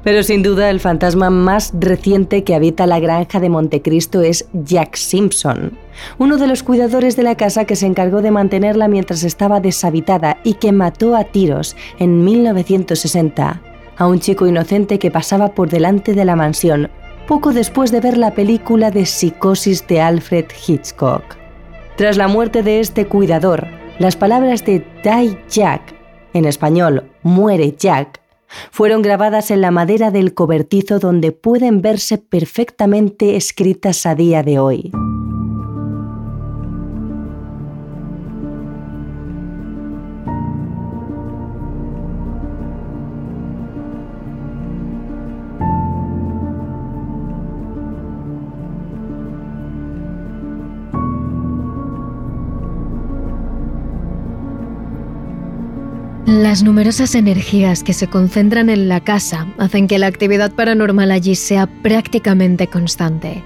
Pero 0.04 0.22
sin 0.22 0.42
duda 0.42 0.70
el 0.70 0.80
fantasma 0.80 1.28
más 1.28 1.72
reciente 1.78 2.44
que 2.44 2.54
habita 2.54 2.86
la 2.86 3.00
granja 3.00 3.40
de 3.40 3.48
Montecristo 3.48 4.22
es 4.22 4.48
Jack 4.52 4.96
Simpson, 4.96 5.72
uno 6.18 6.36
de 6.36 6.46
los 6.46 6.62
cuidadores 6.62 7.16
de 7.16 7.24
la 7.24 7.36
casa 7.36 7.64
que 7.64 7.76
se 7.76 7.86
encargó 7.86 8.22
de 8.22 8.30
mantenerla 8.30 8.88
mientras 8.88 9.24
estaba 9.24 9.60
deshabitada 9.60 10.38
y 10.44 10.54
que 10.54 10.72
mató 10.72 11.16
a 11.16 11.24
tiros 11.24 11.76
en 11.98 12.24
1960 12.24 13.60
a 13.96 14.06
un 14.06 14.20
chico 14.20 14.46
inocente 14.46 14.98
que 14.98 15.10
pasaba 15.10 15.54
por 15.54 15.68
delante 15.68 16.14
de 16.14 16.24
la 16.24 16.36
mansión 16.36 16.88
poco 17.26 17.52
después 17.52 17.90
de 17.90 18.00
ver 18.00 18.16
la 18.16 18.32
película 18.32 18.90
de 18.90 19.04
psicosis 19.04 19.86
de 19.86 20.00
Alfred 20.00 20.46
Hitchcock. 20.66 21.36
Tras 21.96 22.16
la 22.16 22.28
muerte 22.28 22.62
de 22.62 22.80
este 22.80 23.06
cuidador, 23.06 23.66
las 23.98 24.16
palabras 24.16 24.64
de 24.64 24.84
Die 25.02 25.38
Jack, 25.50 25.94
en 26.32 26.46
español, 26.46 27.10
muere 27.22 27.74
Jack, 27.76 28.20
fueron 28.70 29.02
grabadas 29.02 29.50
en 29.50 29.60
la 29.60 29.70
madera 29.70 30.10
del 30.10 30.34
cobertizo 30.34 30.98
donde 30.98 31.32
pueden 31.32 31.82
verse 31.82 32.18
perfectamente 32.18 33.36
escritas 33.36 34.06
a 34.06 34.14
día 34.14 34.42
de 34.42 34.58
hoy. 34.58 34.92
Las 56.28 56.62
numerosas 56.62 57.14
energías 57.14 57.82
que 57.82 57.94
se 57.94 58.06
concentran 58.06 58.68
en 58.68 58.86
la 58.86 59.00
casa 59.00 59.46
hacen 59.56 59.88
que 59.88 59.98
la 59.98 60.08
actividad 60.08 60.52
paranormal 60.52 61.10
allí 61.10 61.34
sea 61.34 61.66
prácticamente 61.66 62.66
constante. 62.66 63.42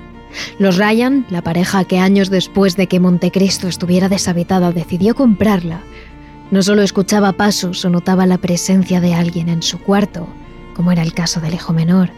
Los 0.58 0.78
Ryan, 0.78 1.24
la 1.30 1.42
pareja 1.42 1.84
que 1.84 2.00
años 2.00 2.28
después 2.28 2.74
de 2.74 2.88
que 2.88 2.98
Montecristo 2.98 3.68
estuviera 3.68 4.08
deshabitada 4.08 4.72
decidió 4.72 5.14
comprarla, 5.14 5.80
no 6.50 6.60
solo 6.60 6.82
escuchaba 6.82 7.34
pasos 7.34 7.84
o 7.84 7.88
notaba 7.88 8.26
la 8.26 8.38
presencia 8.38 9.00
de 9.00 9.14
alguien 9.14 9.48
en 9.48 9.62
su 9.62 9.78
cuarto, 9.78 10.26
como 10.74 10.90
era 10.90 11.02
el 11.02 11.14
caso 11.14 11.38
del 11.38 11.54
hijo 11.54 11.72
menor, 11.72 12.10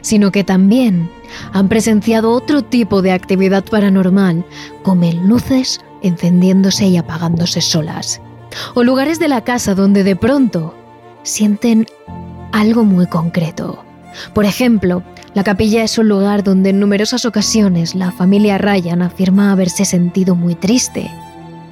sino 0.00 0.32
que 0.32 0.42
también 0.42 1.10
han 1.52 1.68
presenciado 1.68 2.30
otro 2.30 2.62
tipo 2.62 3.02
de 3.02 3.12
actividad 3.12 3.62
paranormal, 3.62 4.46
como 4.82 5.12
luces 5.12 5.82
encendiéndose 6.00 6.86
y 6.86 6.96
apagándose 6.96 7.60
solas 7.60 8.22
o 8.74 8.82
lugares 8.82 9.18
de 9.18 9.28
la 9.28 9.42
casa 9.42 9.74
donde 9.74 10.04
de 10.04 10.16
pronto 10.16 10.74
sienten 11.22 11.86
algo 12.52 12.84
muy 12.84 13.06
concreto. 13.06 13.84
Por 14.34 14.44
ejemplo, 14.44 15.02
la 15.34 15.44
capilla 15.44 15.84
es 15.84 15.98
un 15.98 16.08
lugar 16.08 16.42
donde 16.42 16.70
en 16.70 16.80
numerosas 16.80 17.24
ocasiones 17.24 17.94
la 17.94 18.10
familia 18.10 18.58
Ryan 18.58 19.02
afirma 19.02 19.52
haberse 19.52 19.84
sentido 19.84 20.34
muy 20.34 20.54
triste, 20.54 21.10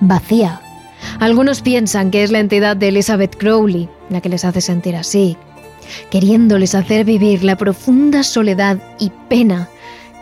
vacía, 0.00 0.60
Algunos 1.20 1.62
piensan 1.62 2.10
que 2.10 2.22
es 2.22 2.30
la 2.30 2.40
entidad 2.40 2.76
de 2.76 2.88
Elizabeth 2.88 3.36
Crowley 3.36 3.88
la 4.10 4.20
que 4.20 4.28
les 4.28 4.44
hace 4.44 4.60
sentir 4.60 4.96
así, 4.96 5.36
queriéndoles 6.10 6.74
hacer 6.74 7.04
vivir 7.04 7.44
la 7.44 7.56
profunda 7.56 8.22
soledad 8.22 8.78
y 8.98 9.10
pena 9.28 9.68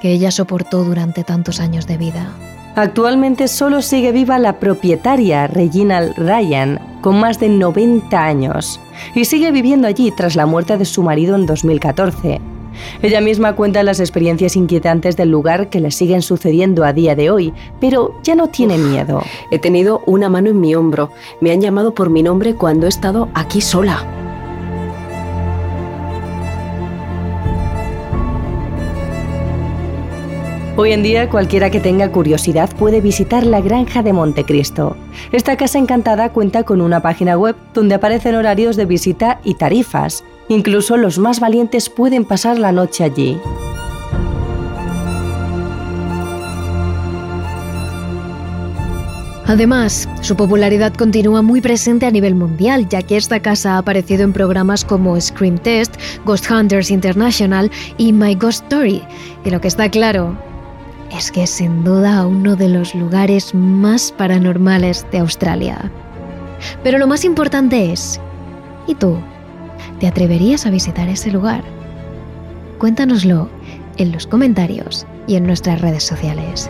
que 0.00 0.12
ella 0.12 0.31
soportó 0.31 0.85
durante 0.85 1.24
tantos 1.24 1.61
años 1.61 1.87
de 1.87 1.96
vida. 1.96 2.29
Actualmente 2.76 3.46
solo 3.46 3.82
sigue 3.82 4.10
viva 4.10 4.38
la 4.40 4.58
propietaria 4.58 5.46
Reginald 5.46 6.16
Ryan, 6.16 6.80
con 7.02 7.20
más 7.20 7.38
de 7.38 7.48
90 7.48 8.20
años, 8.20 8.80
y 9.14 9.26
sigue 9.26 9.52
viviendo 9.52 9.87
allí 9.87 10.10
tras 10.10 10.34
la 10.34 10.44
muerte 10.44 10.76
de 10.76 10.84
su 10.84 11.02
marido 11.04 11.37
en 11.37 11.46
2014. 11.46 12.40
Ella 13.00 13.20
misma 13.20 13.54
cuenta 13.54 13.84
las 13.84 14.00
experiencias 14.00 14.56
inquietantes 14.56 15.16
del 15.16 15.30
lugar 15.30 15.70
que 15.70 15.78
le 15.78 15.92
siguen 15.92 16.22
sucediendo 16.22 16.84
a 16.84 16.92
día 16.92 17.14
de 17.14 17.30
hoy, 17.30 17.52
pero 17.80 18.12
ya 18.24 18.34
no 18.34 18.48
tiene 18.48 18.76
miedo. 18.76 19.22
He 19.52 19.60
tenido 19.60 20.02
una 20.06 20.28
mano 20.28 20.50
en 20.50 20.60
mi 20.60 20.74
hombro. 20.74 21.10
Me 21.40 21.52
han 21.52 21.60
llamado 21.60 21.94
por 21.94 22.10
mi 22.10 22.24
nombre 22.24 22.56
cuando 22.56 22.87
he 22.87 22.88
estado 22.88 23.28
aquí 23.34 23.60
sola. 23.60 24.23
Hoy 30.76 30.90
en 30.90 31.04
día 31.04 31.30
cualquiera 31.30 31.70
que 31.70 31.78
tenga 31.78 32.10
curiosidad 32.10 32.68
puede 32.76 33.00
visitar 33.00 33.46
la 33.46 33.60
Granja 33.60 34.02
de 34.02 34.12
Montecristo. 34.12 34.96
Esta 35.30 35.56
casa 35.56 35.78
encantada 35.78 36.32
cuenta 36.32 36.64
con 36.64 36.80
una 36.80 37.00
página 37.00 37.38
web 37.38 37.54
donde 37.72 37.94
aparecen 37.94 38.34
horarios 38.34 38.74
de 38.74 38.84
visita 38.84 39.38
y 39.44 39.54
tarifas. 39.54 40.24
Incluso 40.48 40.96
los 40.96 41.20
más 41.20 41.38
valientes 41.38 41.88
pueden 41.88 42.24
pasar 42.24 42.58
la 42.58 42.72
noche 42.72 43.04
allí. 43.04 43.38
Además, 49.46 50.08
su 50.22 50.34
popularidad 50.34 50.92
continúa 50.92 51.40
muy 51.42 51.60
presente 51.60 52.06
a 52.06 52.10
nivel 52.10 52.34
mundial, 52.34 52.88
ya 52.88 53.00
que 53.02 53.16
esta 53.16 53.40
casa 53.40 53.74
ha 53.74 53.78
aparecido 53.78 54.24
en 54.24 54.32
programas 54.32 54.84
como 54.84 55.20
Scream 55.20 55.56
Test, 55.58 55.94
Ghost 56.24 56.50
Hunters 56.50 56.90
International 56.90 57.70
y 57.96 58.12
My 58.12 58.34
Ghost 58.34 58.64
Story. 58.64 59.02
Y 59.44 59.50
lo 59.50 59.60
que 59.60 59.68
está 59.68 59.88
claro 59.88 60.37
es 61.16 61.31
que 61.31 61.44
es 61.44 61.50
sin 61.50 61.85
duda 61.85 62.27
uno 62.27 62.57
de 62.57 62.68
los 62.68 62.94
lugares 62.94 63.55
más 63.55 64.11
paranormales 64.12 65.07
de 65.12 65.18
Australia. 65.18 65.90
Pero 66.83 66.98
lo 66.98 67.07
más 67.07 67.24
importante 67.24 67.92
es, 67.92 68.20
¿y 68.87 68.94
tú? 68.94 69.16
¿Te 70.00 70.09
atreverías 70.09 70.66
a 70.66 70.70
visitar 70.70 71.09
ese 71.09 71.31
lugar? 71.31 71.62
Cuéntanoslo 72.79 73.48
en 73.96 74.12
los 74.12 74.27
comentarios 74.27 75.07
y 75.27 75.37
en 75.37 75.46
nuestras 75.46 75.81
redes 75.81 76.03
sociales. 76.03 76.68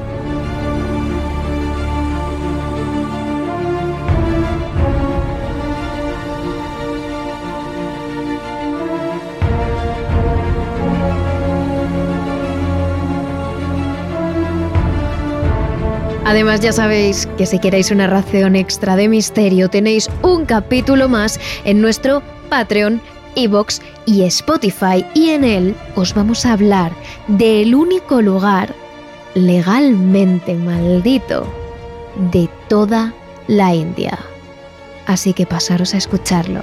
Además 16.25 16.61
ya 16.61 16.73
sabéis 16.73 17.29
que 17.37 17.45
si 17.45 17.59
queréis 17.59 17.91
una 17.91 18.07
ración 18.07 18.57
extra 18.57 18.97
de 18.97 19.09
misterio 19.09 19.69
tenéis 19.69 20.09
un 20.23 20.47
capítulo 20.47 21.09
más 21.09 21.39
en 21.65 21.83
nuestro 21.83 22.23
Patreon, 22.49 23.01
Evox 23.37 23.83
y 24.07 24.23
Spotify 24.23 25.05
y 25.15 25.31
en 25.31 25.45
él 25.45 25.77
os 25.97 26.15
vamos 26.15 26.47
a 26.47 26.55
hablar 26.55 26.93
del 27.29 27.75
único 27.75 28.23
lugar 28.23 28.75
legalmente 29.35 30.55
maldito 30.55 31.47
de 32.33 32.49
toda 32.69 33.13
la 33.47 33.75
India. 33.75 34.19
Así 35.07 35.35
que 35.35 35.45
pasaros 35.45 35.93
a 35.93 35.99
escucharlo. 35.99 36.63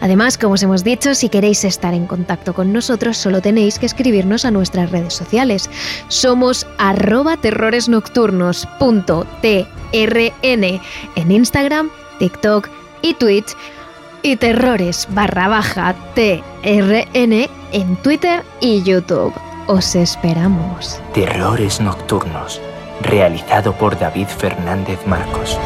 Además, 0.00 0.38
como 0.38 0.54
os 0.54 0.62
hemos 0.62 0.84
dicho, 0.84 1.14
si 1.14 1.28
queréis 1.28 1.64
estar 1.64 1.94
en 1.94 2.06
contacto 2.06 2.54
con 2.54 2.72
nosotros, 2.72 3.16
solo 3.16 3.40
tenéis 3.40 3.78
que 3.78 3.86
escribirnos 3.86 4.44
a 4.44 4.50
nuestras 4.50 4.90
redes 4.90 5.14
sociales. 5.14 5.70
Somos 6.08 6.66
arroba 6.78 7.36
terroresnocturnos.trn 7.36 9.78
en 9.92 11.32
Instagram, 11.32 11.90
TikTok 12.18 12.68
y 13.02 13.14
Twitch 13.14 13.54
y 14.22 14.36
terrores 14.36 15.06
barra 15.10 15.48
baja 15.48 15.94
TRN 16.14 17.48
en 17.72 17.96
Twitter 18.02 18.42
y 18.60 18.82
YouTube. 18.82 19.32
Os 19.66 19.94
esperamos. 19.94 21.00
Terrores 21.12 21.80
Nocturnos, 21.80 22.60
realizado 23.02 23.74
por 23.74 23.98
David 23.98 24.26
Fernández 24.26 24.98
Marcos. 25.06 25.58